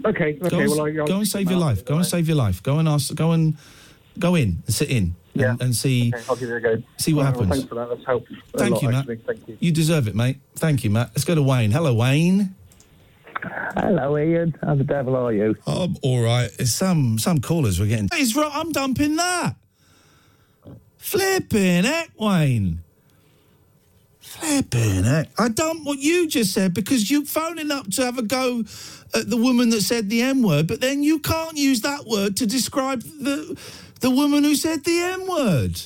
okay. 0.06 0.38
Okay. 0.40 0.48
Go 0.48 0.60
and, 0.60 0.70
well, 0.70 0.86
I, 0.86 1.00
I'll 1.00 1.06
go 1.06 1.16
and 1.16 1.28
save 1.28 1.50
your 1.50 1.60
life. 1.60 1.84
Go 1.84 1.96
and 1.96 2.06
save 2.06 2.28
your 2.28 2.36
life. 2.36 2.62
Go 2.62 2.78
and 2.78 2.88
ask. 2.88 3.14
Go 3.14 3.32
and 3.32 3.58
go 4.18 4.36
in 4.36 4.62
and 4.64 4.74
sit 4.74 4.88
in 4.88 5.16
Yeah. 5.40 5.50
and, 5.52 5.62
and 5.62 5.76
see. 5.76 6.12
Okay, 6.14 6.24
I'll 6.28 6.36
give 6.36 6.50
it 6.50 6.56
a 6.56 6.60
go. 6.60 6.82
See 6.98 7.12
what 7.14 7.22
Well, 7.24 7.32
happens. 7.32 7.50
Thanks 7.50 7.68
for 7.68 7.74
that. 7.76 7.88
That's 7.88 8.04
helped. 8.06 8.30
a 8.30 8.58
Thank 8.58 8.72
lot, 8.74 8.82
you, 8.82 8.88
Matt. 8.90 8.98
actually. 9.00 9.16
Thank 9.16 9.48
you. 9.48 9.56
You 9.60 9.72
deserve 9.72 10.08
it, 10.08 10.14
mate. 10.14 10.38
Thank 10.56 10.84
you, 10.84 10.90
Matt. 10.90 11.10
Let's 11.10 11.24
go 11.24 11.34
to 11.34 11.42
Wayne. 11.42 11.70
Hello, 11.70 11.94
Wayne. 11.94 12.54
Hello, 13.76 14.16
Iain. 14.16 14.54
How 14.62 14.74
the 14.74 14.84
devil 14.84 15.16
are 15.16 15.32
you? 15.32 15.56
I'm 15.66 15.96
all 16.02 16.22
right. 16.22 16.50
It's 16.58 16.72
some 16.72 17.18
some 17.18 17.40
callers 17.40 17.80
we're 17.80 17.86
getting. 17.86 18.08
It's 18.12 18.36
right. 18.36 18.50
I'm 18.52 18.70
dumping 18.72 19.16
that. 19.16 19.54
Flipping 20.98 21.84
heck, 21.84 22.10
Wayne. 22.18 22.80
Flipping 24.20 25.04
heck. 25.04 25.28
I 25.38 25.48
dump 25.48 25.84
what 25.86 25.98
you 25.98 26.28
just 26.28 26.52
said 26.52 26.74
because 26.74 27.10
you 27.10 27.24
phoning 27.24 27.70
up 27.70 27.90
to 27.92 28.04
have 28.04 28.18
a 28.18 28.22
go 28.22 28.62
at 29.14 29.28
the 29.30 29.36
woman 29.36 29.70
that 29.70 29.80
said 29.82 30.10
the 30.10 30.20
M 30.22 30.42
word, 30.42 30.66
but 30.66 30.80
then 30.80 31.02
you 31.02 31.18
can't 31.18 31.56
use 31.56 31.80
that 31.80 32.04
word 32.06 32.36
to 32.36 32.46
describe 32.46 33.02
the 33.02 33.58
the 34.00 34.10
woman 34.10 34.44
who 34.44 34.54
said 34.54 34.84
the 34.84 34.98
M 34.98 35.26
word. 35.26 35.80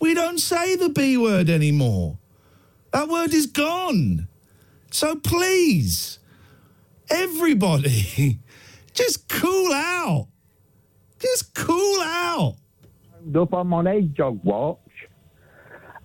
We 0.00 0.14
don't 0.14 0.38
say 0.38 0.76
the 0.76 0.88
B 0.88 1.16
word 1.16 1.48
anymore. 1.48 2.18
That 2.92 3.08
word 3.08 3.32
is 3.34 3.46
gone. 3.46 4.28
So 4.90 5.16
please, 5.16 6.18
everybody, 7.10 8.38
just 8.94 9.28
cool 9.28 9.72
out. 9.72 10.28
Just 11.18 11.54
cool 11.54 12.00
out. 12.02 12.56
I 13.34 13.38
Up 13.38 13.52
on 13.54 13.66
my 13.68 13.90
hedgehog 13.90 14.40
watch, 14.44 14.78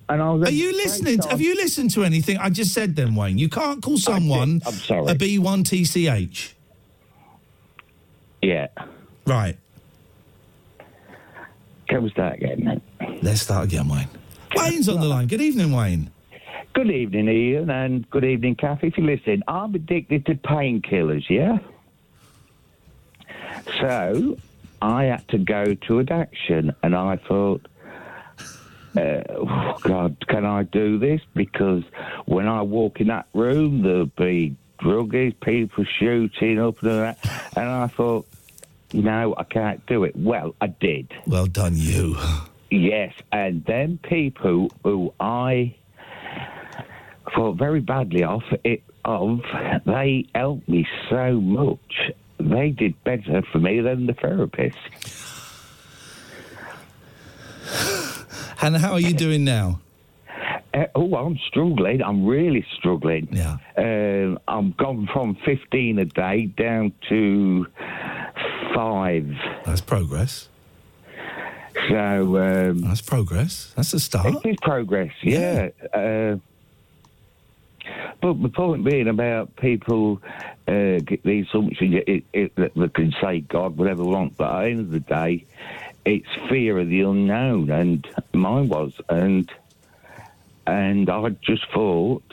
and 0.10 0.22
I 0.22 0.32
was. 0.32 0.48
Are 0.48 0.52
you 0.52 0.72
listening? 0.72 1.20
Have 1.30 1.42
you 1.42 1.56
listened 1.56 1.92
to 1.92 2.04
anything 2.04 2.38
I 2.38 2.50
just 2.50 2.74
said 2.74 2.96
then, 2.96 3.16
Wayne? 3.16 3.38
You 3.38 3.50
can't 3.50 3.84
call 3.84 3.98
someone 3.98 4.62
I'm 4.66 4.74
sorry. 4.74 5.08
a 5.08 5.16
B1TCH. 5.16 6.54
Yeah. 8.42 8.68
Right. 9.28 9.58
Can 11.92 12.04
we 12.04 12.10
start 12.10 12.36
again? 12.36 12.82
Let's 13.22 13.42
start 13.42 13.66
again, 13.66 13.90
Wayne. 13.90 14.08
Wayne's 14.56 14.88
on 14.88 15.02
the 15.02 15.08
line. 15.08 15.28
Good 15.28 15.42
evening, 15.42 15.74
Wayne. 15.74 16.10
Good 16.74 16.90
evening, 16.90 17.28
Iain, 17.28 17.70
and 17.70 18.10
good 18.10 18.24
evening, 18.24 18.56
Kathy. 18.56 18.88
If 18.88 18.98
you 18.98 19.04
listen, 19.04 19.44
I'm 19.46 19.76
addicted 19.76 20.26
to 20.28 20.36
painkillers, 20.36 21.30
yeah? 21.30 21.58
So 23.82 24.38
I 24.82 25.04
had 25.04 25.28
to 25.28 25.38
go 25.38 25.74
to 25.74 26.00
addiction, 26.00 26.74
and 26.82 26.96
I 26.96 27.18
thought, 27.18 27.68
uh, 28.96 29.24
oh 29.30 29.76
God, 29.82 30.16
can 30.30 30.46
I 30.46 30.64
do 30.64 30.98
this? 30.98 31.20
Because 31.34 31.84
when 32.26 32.48
I 32.48 32.62
walk 32.62 33.02
in 33.02 33.08
that 33.08 33.28
room, 33.34 33.82
there'll 33.82 34.06
be 34.06 34.56
druggies, 34.80 35.38
people 35.42 35.84
shooting 36.00 36.58
up 36.58 36.82
and 36.84 36.90
all 36.90 36.98
that. 37.00 37.52
And 37.58 37.68
I 37.68 37.88
thought, 37.88 38.26
no, 38.94 39.34
I 39.38 39.44
can't 39.44 39.86
do 39.86 40.04
it. 40.04 40.16
Well, 40.16 40.56
I 40.62 40.68
did. 40.68 41.12
Well 41.26 41.46
done, 41.46 41.76
you. 41.76 42.18
Yes, 42.70 43.14
and 43.32 43.64
then 43.66 44.00
people 44.02 44.72
who 44.84 45.14
I 45.20 45.76
felt 47.36 47.58
very 47.58 47.82
badly 47.82 48.24
off 48.24 48.44
it 48.64 48.84
of, 49.04 49.42
they 49.86 50.26
helped 50.34 50.70
me 50.70 50.88
so 51.10 51.40
much. 51.42 52.12
They 52.40 52.70
did 52.70 53.02
better 53.04 53.42
for 53.52 53.60
me 53.60 53.82
than 53.82 54.08
the 54.08 54.14
therapist. 54.14 54.78
And 58.64 58.78
how 58.78 58.92
are 58.92 59.00
you 59.00 59.16
doing 59.16 59.44
now? 59.44 59.80
Uh, 60.72 60.86
oh, 60.94 61.16
I'm 61.16 61.38
struggling. 61.48 62.04
I'm 62.04 62.26
really 62.28 62.64
struggling. 62.78 63.28
Yeah. 63.32 63.58
Um, 63.76 64.40
I'm 64.48 64.72
gone 64.74 65.10
from 65.12 65.36
15 65.44 65.98
a 65.98 66.06
day 66.06 66.46
down 66.46 66.94
to 67.10 67.66
five. 68.74 69.28
That's 69.66 69.82
progress. 69.82 70.50
So 71.90 72.38
um, 72.38 72.82
That's 72.82 73.02
progress. 73.02 73.74
That's 73.76 73.94
a 73.94 74.00
start. 74.00 74.36
It 74.46 74.50
is 74.50 74.58
progress, 74.62 75.14
yeah. 75.24 75.70
Uh, 75.94 76.38
but 78.22 78.42
the 78.42 78.50
point 78.50 78.84
being 78.84 79.08
about 79.08 79.56
people 79.56 80.22
uh, 80.68 81.00
get 81.00 81.24
the 81.24 81.42
assumption 81.42 81.94
it, 81.94 82.24
it, 82.34 82.56
that 82.56 82.74
they 82.76 82.90
can 82.90 83.14
say 83.22 83.42
God, 83.42 83.78
whatever 83.78 84.04
they 84.04 84.10
want, 84.10 84.38
but 84.38 84.54
at 84.54 84.62
the 84.62 84.70
end 84.70 84.80
of 84.82 84.92
the 84.92 85.00
day, 85.00 85.46
it's 86.06 86.28
fear 86.50 86.78
of 86.80 86.90
the 86.90 87.02
unknown, 87.02 87.70
and 87.70 88.08
mine 88.34 88.70
was, 88.70 88.94
and 89.10 89.52
and 90.68 91.10
I 91.10 91.30
just 91.42 91.70
thought 91.72 92.24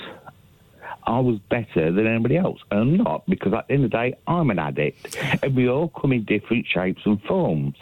I 1.08 1.20
was 1.20 1.38
better 1.48 1.90
than 1.90 2.06
anybody 2.06 2.36
else, 2.36 2.60
and 2.70 2.80
I'm 2.80 2.96
not 2.98 3.24
because 3.26 3.54
at 3.54 3.66
the 3.66 3.74
end 3.74 3.84
of 3.86 3.90
the 3.90 3.96
day, 3.96 4.14
I'm 4.26 4.50
an 4.50 4.58
addict, 4.58 5.16
and 5.42 5.56
we 5.56 5.66
all 5.66 5.88
come 5.88 6.12
in 6.12 6.24
different 6.24 6.66
shapes 6.66 7.00
and 7.06 7.20
forms. 7.22 7.76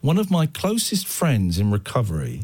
One 0.00 0.16
of 0.16 0.30
my 0.30 0.46
closest 0.46 1.06
friends 1.06 1.58
in 1.58 1.70
recovery 1.70 2.40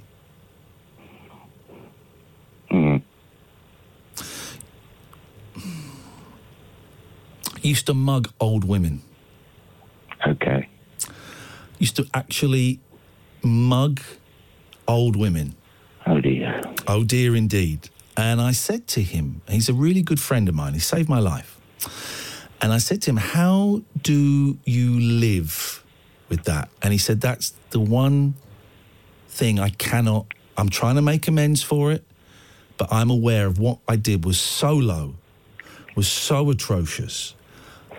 Mm. 2.70 3.00
used 7.62 7.86
to 7.86 7.94
mug 7.94 8.30
old 8.40 8.64
women. 8.64 9.00
Okay. 10.26 10.68
Used 11.78 11.96
to 11.96 12.06
actually 12.12 12.80
mug 13.42 14.00
old 14.86 15.16
women. 15.16 15.54
Oh 16.06 16.20
dear. 16.20 16.60
Oh 16.86 17.04
dear, 17.04 17.34
indeed. 17.36 17.88
And 18.16 18.40
I 18.40 18.52
said 18.52 18.86
to 18.88 19.02
him, 19.02 19.42
he's 19.48 19.68
a 19.68 19.74
really 19.74 20.02
good 20.02 20.20
friend 20.20 20.48
of 20.48 20.54
mine. 20.54 20.72
He 20.72 20.80
saved 20.80 21.08
my 21.08 21.18
life. 21.18 21.60
And 22.60 22.72
I 22.72 22.78
said 22.78 23.02
to 23.02 23.10
him, 23.10 23.18
How 23.18 23.82
do 24.02 24.56
you 24.64 24.98
live 24.98 25.84
with 26.28 26.44
that? 26.44 26.70
And 26.82 26.92
he 26.92 26.98
said, 26.98 27.20
That's 27.20 27.52
the 27.70 27.80
one 27.80 28.34
thing 29.28 29.60
I 29.60 29.68
cannot, 29.68 30.32
I'm 30.56 30.70
trying 30.70 30.94
to 30.94 31.02
make 31.02 31.28
amends 31.28 31.62
for 31.62 31.92
it, 31.92 32.02
but 32.78 32.90
I'm 32.90 33.10
aware 33.10 33.46
of 33.46 33.58
what 33.58 33.78
I 33.86 33.96
did 33.96 34.24
was 34.24 34.40
so 34.40 34.72
low, 34.72 35.14
was 35.94 36.08
so 36.08 36.48
atrocious, 36.50 37.34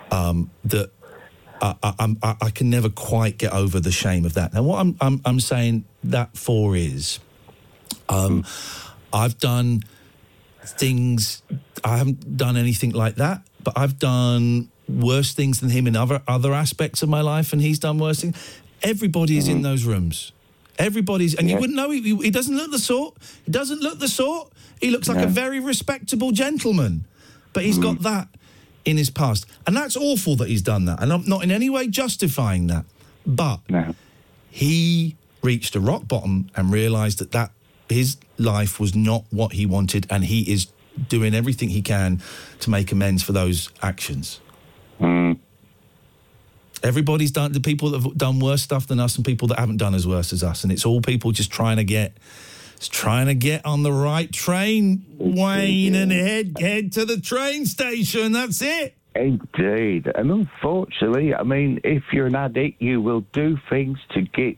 um, 0.09 0.49
that 0.65 0.89
I, 1.61 1.75
I, 1.83 2.35
I, 2.41 2.49
can 2.49 2.69
never 2.69 2.89
quite 2.89 3.37
get 3.37 3.51
over 3.51 3.79
the 3.79 3.91
shame 3.91 4.25
of 4.25 4.35
that. 4.35 4.53
Now, 4.53 4.63
what 4.63 4.79
I'm, 4.79 4.95
I'm, 5.01 5.21
I'm 5.25 5.39
saying 5.39 5.85
that 6.05 6.37
for 6.37 6.75
is, 6.75 7.19
um, 8.09 8.45
I've 9.11 9.37
done 9.39 9.81
things. 10.71 11.41
I 11.83 11.97
haven't 11.97 12.37
done 12.37 12.57
anything 12.57 12.91
like 12.91 13.15
that, 13.15 13.41
but 13.63 13.77
I've 13.77 13.99
done 13.99 14.69
worse 14.87 15.33
things 15.33 15.59
than 15.59 15.69
him 15.69 15.87
in 15.87 15.95
other 15.95 16.21
other 16.27 16.53
aspects 16.53 17.03
of 17.03 17.09
my 17.09 17.21
life, 17.21 17.53
and 17.53 17.61
he's 17.61 17.79
done 17.79 17.97
worse 17.97 18.21
things. 18.21 18.37
Everybody 18.83 19.37
is 19.37 19.47
in 19.47 19.55
mm-hmm. 19.55 19.63
those 19.63 19.83
rooms. 19.83 20.31
Everybody's, 20.79 21.33
and 21.33 21.49
you 21.49 21.57
wouldn't 21.57 21.75
know. 21.75 21.89
He, 21.89 22.15
he 22.17 22.29
doesn't 22.29 22.55
look 22.55 22.71
the 22.71 22.79
sort. 22.79 23.15
He 23.45 23.51
doesn't 23.51 23.81
look 23.81 23.97
the 23.97 24.07
sort. 24.07 24.53
He 24.79 24.91
looks 24.91 25.09
like 25.09 25.23
a 25.23 25.27
very 25.27 25.59
respectable 25.59 26.31
gentleman, 26.31 27.05
but 27.53 27.63
he's 27.63 27.79
got 27.79 27.95
mm-hmm. 27.95 28.03
that 28.03 28.27
in 28.85 28.95
his 28.95 29.09
past, 29.09 29.47
and 29.65 29.75
that's 29.75 29.97
awful 29.97 30.35
that 30.35 30.49
he's 30.49 30.61
done 30.61 30.85
that. 30.85 31.01
And 31.01 31.11
I'm 31.11 31.25
not 31.25 31.43
in 31.43 31.51
any 31.51 31.69
way 31.69 31.87
justifying 31.87 32.67
that, 32.67 32.85
but 33.25 33.59
he 34.51 35.15
reached 35.41 35.75
a 35.75 35.79
rock 35.79 36.07
bottom 36.07 36.49
and 36.55 36.71
realised 36.71 37.19
that 37.19 37.31
that 37.31 37.51
his 37.89 38.17
life 38.37 38.79
was 38.79 38.95
not 38.95 39.25
what 39.31 39.53
he 39.53 39.65
wanted, 39.65 40.07
and 40.09 40.25
he 40.25 40.41
is 40.51 40.67
doing 41.09 41.33
everything 41.33 41.69
he 41.69 41.81
can 41.81 42.21
to 42.59 42.69
make 42.69 42.91
amends 42.91 43.23
for 43.23 43.31
those 43.31 43.69
actions. 43.81 44.39
Hmm. 44.99 45.33
Everybody's 46.83 47.31
done 47.31 47.51
the 47.51 47.59
people 47.59 47.91
that 47.91 48.03
have 48.03 48.17
done 48.17 48.39
worse 48.39 48.61
stuff 48.61 48.87
than 48.87 48.99
us, 48.99 49.15
and 49.15 49.25
people 49.25 49.47
that 49.49 49.59
haven't 49.59 49.77
done 49.77 49.95
as 49.95 50.07
worse 50.07 50.31
as 50.33 50.43
us, 50.43 50.63
and 50.63 50.71
it's 50.71 50.85
all 50.85 51.01
people 51.01 51.31
just 51.31 51.51
trying 51.51 51.77
to 51.77 51.83
get. 51.83 52.17
Trying 52.79 53.25
to 53.25 53.33
get 53.33 53.65
on 53.65 53.81
the 53.81 53.91
right 53.91 54.31
train, 54.31 55.03
Wayne, 55.17 55.95
and 55.95 56.11
head 56.11 56.57
head 56.59 56.91
to 56.91 57.05
the 57.05 57.19
train 57.19 57.65
station. 57.65 58.33
That's 58.33 58.61
it. 58.61 58.95
Indeed. 59.15 60.11
And 60.13 60.29
unfortunately, 60.29 61.33
I 61.33 61.43
mean, 61.43 61.79
if 61.83 62.03
you're 62.13 62.27
an 62.27 62.35
addict, 62.35 62.81
you 62.81 63.01
will 63.01 63.21
do 63.33 63.57
things 63.69 63.97
to 64.11 64.21
get 64.21 64.57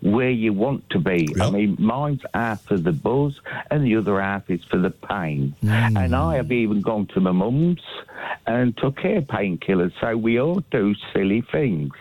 where 0.00 0.30
you 0.30 0.52
want 0.52 0.88
to 0.90 0.98
be. 0.98 1.34
I 1.40 1.50
mean, 1.50 1.76
mine's 1.78 2.22
half 2.34 2.62
for 2.64 2.76
the 2.76 2.92
buzz 2.92 3.40
and 3.70 3.84
the 3.84 3.96
other 3.96 4.20
half 4.20 4.48
is 4.50 4.62
for 4.64 4.78
the 4.78 4.90
pain. 4.90 5.54
Hmm. 5.62 5.96
And 5.96 6.14
I 6.14 6.36
have 6.36 6.52
even 6.52 6.80
gone 6.82 7.06
to 7.14 7.20
my 7.20 7.32
mum's 7.32 7.80
and 8.46 8.76
took 8.76 9.00
her 9.00 9.20
painkillers. 9.22 9.92
So 10.00 10.16
we 10.16 10.38
all 10.40 10.60
do 10.70 10.94
silly 11.12 11.40
things. 11.40 11.92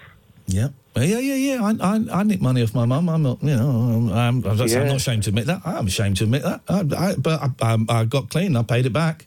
Yeah. 0.47 0.69
Yeah, 0.97 1.19
yeah, 1.19 1.36
yeah. 1.36 1.62
I, 1.63 1.95
I, 1.95 2.19
I 2.19 2.23
nick 2.23 2.39
money 2.41 2.63
off 2.63 2.73
my 2.73 2.86
mum. 2.86 3.10
I'm 3.10 3.21
not, 3.23 3.43
you 3.43 3.55
know, 3.55 3.69
I'm, 3.69 4.13
I'm, 4.13 4.45
I'm 4.45 4.67
Yeah. 4.67 4.84
not 4.86 4.95
ashamed 4.95 5.23
to 5.23 5.29
admit 5.29 5.47
that. 5.47 5.62
I'm 5.65 5.88
ashamed 5.88 6.17
to 6.17 6.23
admit 6.23 6.43
that. 6.43 6.62
I, 6.69 6.79
I, 6.97 7.15
but 7.15 7.41
I, 7.41 7.49
I, 7.62 7.77
I 7.89 8.05
got 8.05 8.29
clean. 8.29 8.55
I 8.55 8.63
paid 8.63 8.86
it 8.86 8.93
back. 8.93 9.25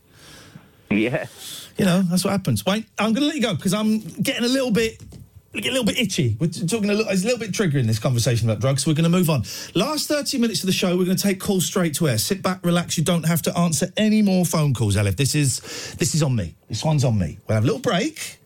Yeah. 0.90 1.26
You 1.76 1.84
know, 1.84 2.02
that's 2.02 2.24
what 2.24 2.30
happens. 2.30 2.64
Wait, 2.64 2.86
I'm 2.98 3.12
going 3.12 3.20
to 3.22 3.26
let 3.26 3.36
you 3.36 3.42
go 3.42 3.54
because 3.54 3.74
I'm 3.74 3.98
getting 4.00 4.44
a 4.44 4.48
little 4.48 4.70
bit. 4.70 5.00
Getting 5.54 5.70
a 5.70 5.72
little 5.72 5.86
bit 5.86 5.98
itchy. 5.98 6.36
We're 6.38 6.48
talking 6.48 6.90
a 6.90 6.94
little, 6.94 7.10
it's 7.10 7.22
a 7.22 7.24
little 7.24 7.40
bit 7.40 7.52
triggering 7.52 7.86
this 7.86 7.98
conversation 7.98 8.48
about 8.48 8.60
drugs. 8.60 8.84
So 8.84 8.90
we're 8.90 8.94
going 8.94 9.10
to 9.10 9.16
move 9.16 9.30
on. 9.30 9.44
Last 9.74 10.06
30 10.06 10.38
minutes 10.38 10.60
of 10.62 10.66
the 10.66 10.72
show, 10.72 10.96
we're 10.96 11.06
going 11.06 11.16
to 11.16 11.22
take 11.22 11.40
calls 11.40 11.64
straight 11.64 11.94
to 11.94 12.08
air. 12.08 12.18
Sit 12.18 12.42
back, 12.42 12.64
relax. 12.64 12.98
You 12.98 13.04
don't 13.04 13.26
have 13.26 13.40
to 13.42 13.58
answer 13.58 13.90
any 13.96 14.20
more 14.20 14.44
phone 14.44 14.74
calls, 14.74 14.94
Elif. 14.94 15.16
This 15.16 15.34
is 15.34 15.60
this 15.98 16.14
is 16.14 16.22
on 16.22 16.36
me. 16.36 16.54
This 16.68 16.84
one's 16.84 17.02
on 17.02 17.18
me. 17.18 17.38
We'll 17.48 17.54
have 17.54 17.64
a 17.64 17.66
little 17.66 17.80
break. 17.80 18.38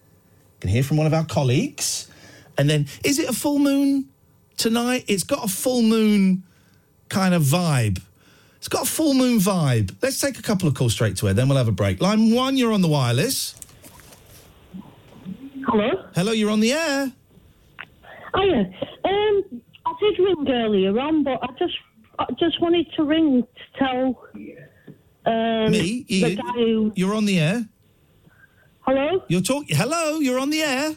Can 0.60 0.70
hear 0.70 0.84
from 0.84 0.96
one 0.96 1.06
of 1.06 1.12
our 1.12 1.24
colleagues, 1.24 2.08
and 2.56 2.70
then 2.70 2.86
is 3.04 3.18
it 3.18 3.28
a 3.28 3.32
full 3.32 3.58
moon 3.58 4.08
tonight? 4.56 5.04
It's 5.08 5.24
got 5.24 5.44
a 5.44 5.48
full 5.48 5.82
moon 5.82 6.44
kind 7.08 7.34
of 7.34 7.42
vibe. 7.42 8.00
It's 8.58 8.68
got 8.68 8.84
a 8.84 8.90
full 8.90 9.14
moon 9.14 9.40
vibe. 9.40 9.96
Let's 10.00 10.20
take 10.20 10.38
a 10.38 10.42
couple 10.42 10.68
of 10.68 10.74
calls 10.74 10.92
straight 10.92 11.16
to 11.16 11.26
air, 11.26 11.34
then 11.34 11.48
we'll 11.48 11.58
have 11.58 11.66
a 11.66 11.72
break. 11.72 12.00
Line 12.00 12.32
one, 12.32 12.56
you're 12.56 12.72
on 12.72 12.80
the 12.80 12.86
wireless. 12.86 13.56
Hello? 15.72 15.88
Hello, 16.14 16.32
you're 16.32 16.50
on 16.50 16.60
the 16.60 16.70
air. 16.72 17.10
Oh 18.34 18.42
yeah. 18.42 18.60
Um, 19.04 19.62
I 19.86 19.92
did 20.00 20.18
ring 20.18 20.46
earlier 20.46 20.98
on, 21.00 21.24
but 21.24 21.38
I 21.42 21.46
just 21.58 21.72
I 22.18 22.26
just 22.38 22.60
wanted 22.60 22.86
to 22.96 23.04
ring 23.04 23.42
to 23.42 23.78
tell 23.78 24.22
um, 25.24 25.70
Me? 25.70 26.04
the 26.06 26.14
You, 26.14 26.36
guy 26.36 26.42
who. 26.54 26.92
you're 26.94 27.14
on 27.14 27.24
the 27.24 27.38
air. 27.40 27.66
Hello? 28.82 29.22
You're 29.28 29.40
talking. 29.40 29.74
Hello, 29.74 30.18
you're 30.18 30.38
on 30.38 30.50
the 30.50 30.60
air. 30.60 30.94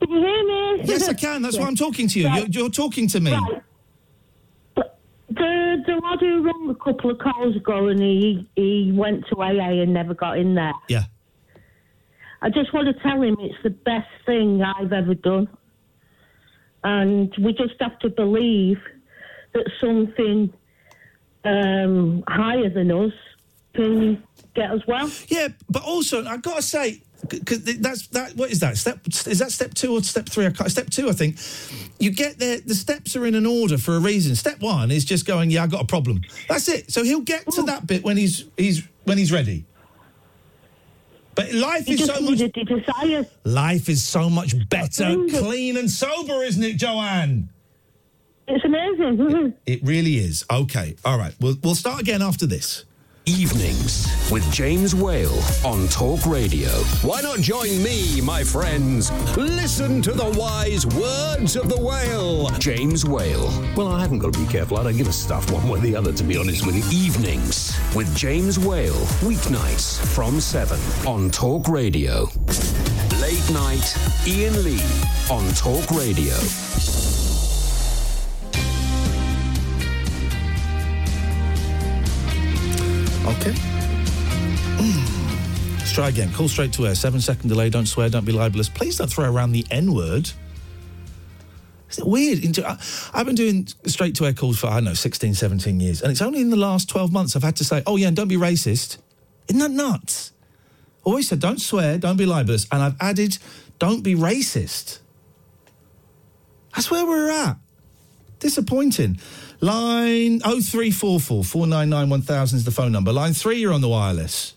Can 0.00 0.10
you 0.10 0.18
hear 0.18 0.44
me? 0.44 0.82
Yes, 0.84 1.08
I 1.08 1.12
can. 1.14 1.42
That's 1.42 1.56
why 1.56 1.66
I'm 1.66 1.76
talking 1.76 2.08
to 2.08 2.18
you. 2.18 2.28
You're, 2.28 2.46
you're 2.48 2.68
talking 2.70 3.06
to 3.08 3.20
me. 3.20 3.30
Right. 3.30 3.62
The 5.28 5.82
the 5.86 5.92
lad 6.02 6.18
who 6.18 6.42
rang 6.42 6.68
a 6.68 6.74
couple 6.84 7.10
of 7.12 7.18
calls 7.18 7.54
ago 7.54 7.86
and 7.88 8.00
he 8.00 8.48
he 8.56 8.90
went 8.92 9.24
to 9.28 9.40
AA 9.40 9.82
and 9.82 9.94
never 9.94 10.14
got 10.14 10.36
in 10.36 10.56
there. 10.56 10.72
Yeah. 10.88 11.04
I 12.42 12.50
just 12.50 12.74
want 12.74 12.88
to 12.88 13.02
tell 13.02 13.22
him 13.22 13.36
it's 13.38 13.62
the 13.62 13.70
best 13.70 14.08
thing 14.26 14.62
I've 14.62 14.92
ever 14.92 15.14
done. 15.14 15.48
And 16.82 17.32
we 17.38 17.52
just 17.52 17.74
have 17.80 17.98
to 18.00 18.10
believe 18.10 18.78
that 19.54 19.70
something 19.80 20.52
um, 21.44 22.24
higher 22.26 22.68
than 22.68 22.90
us 22.90 23.12
can 23.74 24.22
get 24.54 24.72
us 24.72 24.80
well. 24.88 25.08
Yeah, 25.28 25.48
but 25.70 25.84
also 25.84 26.24
I've 26.26 26.42
gotta 26.42 26.62
say, 26.62 27.02
because 27.28 27.62
that's 27.78 28.08
that. 28.08 28.34
What 28.34 28.50
is 28.50 28.58
that? 28.60 28.76
Step 28.76 29.06
is 29.06 29.38
that 29.38 29.52
step 29.52 29.74
two 29.74 29.92
or 29.92 30.02
step 30.02 30.28
three? 30.28 30.52
Step 30.66 30.90
two, 30.90 31.08
I 31.08 31.12
think. 31.12 31.38
You 32.00 32.10
get 32.10 32.40
there. 32.40 32.58
The 32.58 32.74
steps 32.74 33.14
are 33.14 33.24
in 33.24 33.36
an 33.36 33.46
order 33.46 33.78
for 33.78 33.94
a 33.94 34.00
reason. 34.00 34.34
Step 34.34 34.60
one 34.60 34.90
is 34.90 35.04
just 35.04 35.24
going. 35.24 35.50
Yeah, 35.52 35.62
I 35.62 35.68
got 35.68 35.82
a 35.82 35.86
problem. 35.86 36.22
That's 36.48 36.68
it. 36.68 36.90
So 36.90 37.04
he'll 37.04 37.20
get 37.20 37.48
to 37.52 37.62
that 37.62 37.86
bit 37.86 38.02
when 38.02 38.16
he's 38.16 38.46
he's 38.56 38.82
when 39.04 39.18
he's 39.18 39.30
ready. 39.30 39.64
But 41.42 41.54
life 41.54 41.88
is 41.88 42.04
so 42.04 42.20
much. 42.20 42.38
desire. 42.38 43.26
Life 43.44 43.88
is 43.88 44.02
so 44.02 44.30
much 44.30 44.68
better, 44.68 45.16
clean 45.30 45.76
and 45.76 45.90
sober, 45.90 46.42
isn't 46.42 46.62
it, 46.62 46.76
Joanne? 46.76 47.48
It's 48.48 48.64
amazing. 48.64 49.54
It 49.66 49.82
really 49.82 50.16
is. 50.18 50.44
Okay, 50.50 50.96
all 51.04 51.16
right. 51.18 51.34
We'll 51.40 51.56
we'll 51.62 51.74
start 51.74 52.00
again 52.00 52.22
after 52.22 52.46
this. 52.46 52.84
Evenings 53.26 54.08
with 54.32 54.50
James 54.52 54.96
Whale 54.96 55.38
on 55.64 55.86
Talk 55.88 56.26
Radio. 56.26 56.68
Why 57.02 57.20
not 57.20 57.38
join 57.38 57.80
me, 57.80 58.20
my 58.20 58.42
friends? 58.42 59.12
Listen 59.36 60.02
to 60.02 60.10
the 60.10 60.30
wise 60.36 60.86
words 60.86 61.54
of 61.54 61.68
the 61.68 61.80
whale. 61.80 62.48
James 62.58 63.04
Whale. 63.04 63.46
Well, 63.76 63.88
I 63.88 64.00
haven't 64.00 64.18
got 64.18 64.32
to 64.32 64.38
be 64.40 64.50
careful. 64.50 64.78
I 64.78 64.82
don't 64.82 64.96
give 64.96 65.06
a 65.06 65.12
stuff 65.12 65.52
one 65.52 65.68
way 65.68 65.78
or 65.78 65.82
the 65.82 65.94
other, 65.94 66.12
to 66.12 66.24
be 66.24 66.36
honest 66.36 66.66
with 66.66 66.74
you. 66.74 66.82
Evenings 66.90 67.78
with 67.94 68.12
James 68.16 68.58
Whale. 68.58 69.06
Weeknights 69.22 70.04
from 70.04 70.40
7 70.40 70.80
on 71.06 71.30
Talk 71.30 71.68
Radio. 71.68 72.22
Late 73.20 73.50
night, 73.52 73.96
Iain 74.26 74.64
Lee 74.64 74.82
on 75.30 75.48
Talk 75.54 75.88
Radio. 75.92 76.34
Okay. 83.24 83.52
Mm. 84.78 85.78
Let's 85.78 85.92
try 85.92 86.08
again. 86.08 86.32
Call 86.32 86.48
straight 86.48 86.72
to 86.74 86.86
air. 86.86 86.94
Seven 86.94 87.20
second 87.20 87.48
delay. 87.48 87.70
Don't 87.70 87.86
swear. 87.86 88.08
Don't 88.08 88.24
be 88.24 88.32
libelous. 88.32 88.68
Please 88.68 88.98
don't 88.98 89.08
throw 89.08 89.30
around 89.32 89.52
the 89.52 89.64
N 89.70 89.94
word. 89.94 90.30
Is 91.92 91.98
it 91.98 92.06
weird? 92.06 92.58
I've 93.14 93.26
been 93.26 93.34
doing 93.34 93.68
straight 93.86 94.14
to 94.16 94.24
air 94.24 94.32
calls 94.32 94.58
for, 94.58 94.68
I 94.68 94.74
don't 94.74 94.84
know, 94.84 94.94
16, 94.94 95.34
17 95.34 95.78
years. 95.78 96.00
And 96.00 96.10
it's 96.10 96.22
only 96.22 96.40
in 96.40 96.48
the 96.48 96.56
last 96.56 96.88
12 96.88 97.12
months 97.12 97.36
I've 97.36 97.42
had 97.42 97.56
to 97.56 97.64
say, 97.64 97.82
oh, 97.86 97.96
yeah, 97.96 98.08
and 98.08 98.16
don't 98.16 98.28
be 98.28 98.36
racist. 98.36 98.96
Isn't 99.48 99.60
that 99.60 99.70
nuts? 99.70 100.32
Always 101.04 101.28
said, 101.28 101.40
don't 101.40 101.60
swear, 101.60 101.98
don't 101.98 102.16
be 102.16 102.24
libelous. 102.24 102.66
And 102.72 102.82
I've 102.82 102.96
added, 102.98 103.36
don't 103.78 104.02
be 104.02 104.14
racist. 104.14 105.00
That's 106.74 106.90
where 106.90 107.04
we're 107.04 107.30
at. 107.30 107.58
Disappointing. 108.38 109.20
Line 109.62 110.40
0344 110.40 111.44
499 111.44 112.10
1000 112.10 112.56
is 112.56 112.64
the 112.64 112.72
phone 112.72 112.90
number. 112.90 113.12
Line 113.12 113.32
3, 113.32 113.58
you're 113.58 113.72
on 113.72 113.80
the 113.80 113.88
wireless. 113.88 114.56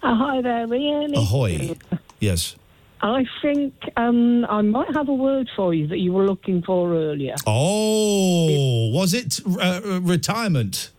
Oh, 0.00 0.14
hi 0.14 0.40
there, 0.40 0.72
Iain. 0.72 1.12
Ahoy. 1.16 1.76
Yes. 2.20 2.54
I 3.00 3.24
think 3.42 3.74
um, 3.96 4.44
I 4.44 4.62
might 4.62 4.94
have 4.94 5.08
a 5.08 5.14
word 5.14 5.50
for 5.56 5.74
you 5.74 5.88
that 5.88 5.98
you 5.98 6.12
were 6.12 6.24
looking 6.24 6.62
for 6.62 6.94
earlier. 6.94 7.34
Oh, 7.48 8.90
was 8.92 9.12
it 9.12 9.40
uh, 9.44 9.80
uh, 9.84 10.00
retirement? 10.02 10.92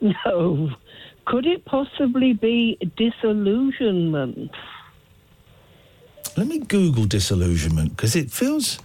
No. 0.00 0.70
Could 1.26 1.46
it 1.46 1.64
possibly 1.64 2.32
be 2.32 2.76
disillusionment? 2.96 4.50
Let 6.36 6.48
me 6.48 6.58
Google 6.58 7.04
disillusionment 7.04 7.90
because 7.90 8.16
it 8.16 8.32
feels 8.32 8.80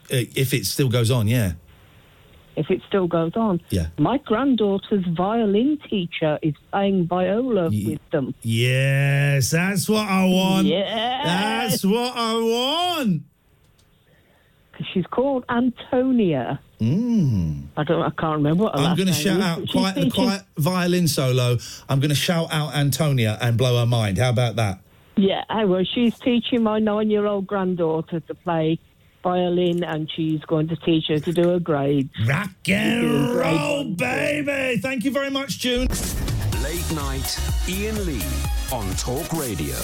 if 0.10 0.54
it 0.54 0.66
still 0.66 0.90
goes 0.90 1.12
on, 1.12 1.28
yeah. 1.28 1.54
if 2.56 2.70
it 2.72 2.82
still 2.88 3.08
goes 3.08 3.36
on. 3.36 3.62
Yeah. 3.70 3.88
My 3.98 4.18
granddaughter's 4.18 5.06
violin 5.08 5.78
teacher 5.90 6.40
is 6.42 6.54
playing 6.72 7.08
viola 7.08 7.70
with 7.70 8.00
them. 8.12 8.34
Yes, 8.42 9.52
that's 9.52 9.90
what 9.90 10.08
I 10.08 10.26
want. 10.26 10.68
Yes. 10.68 11.26
That's 11.26 11.86
what 11.86 12.14
I 12.16 12.34
want. 12.34 13.24
She's 14.94 15.06
called 15.08 15.46
Antonia. 15.50 16.60
Mm. 16.82 17.68
I 17.78 17.84
don't. 17.86 18.02
I 18.02 18.10
can't 18.10 18.38
remember 18.38 18.66
what 18.66 18.78
her 18.78 18.86
I'm 18.86 18.96
going 18.98 19.08
to 19.08 19.14
shout 19.14 19.40
out 19.40 19.68
quite 19.70 19.96
teaching- 19.96 20.12
quiet 20.12 20.42
violin 20.58 21.08
solo. 21.08 21.58
I'm 21.88 22.00
going 22.02 22.10
to 22.10 22.16
shout 22.16 22.50
out 22.52 22.76
Antonia 22.76 23.38
and 23.42 23.58
blow 23.58 23.80
her 23.80 23.86
mind. 23.86 24.18
How 24.18 24.30
about 24.30 24.58
that? 24.58 24.80
Yeah, 25.16 25.46
I 25.50 25.64
will. 25.64 25.86
She's 25.86 26.20
teaching 26.20 26.62
my 26.64 26.80
nine-year-old 26.80 27.48
granddaughter 27.48 28.20
to 28.20 28.36
play 28.36 28.80
violin, 29.26 29.84
and 29.84 30.10
she's 30.16 30.40
going 30.42 30.68
to 30.68 30.76
teach 30.78 31.06
her 31.08 31.20
to 31.20 31.34
do 31.34 31.54
a 31.54 31.60
grade. 31.60 32.10
Rock 32.28 32.52
and 32.70 33.36
roll, 33.36 33.84
baby! 33.96 34.80
Thank 34.80 35.04
you 35.04 35.12
very 35.12 35.32
much, 35.32 35.60
June. 35.60 35.88
Late 36.64 36.92
night, 36.94 37.40
Iain 37.68 38.06
Lee 38.06 38.24
on 38.72 38.88
Talk 38.96 39.34
Radio. 39.34 39.76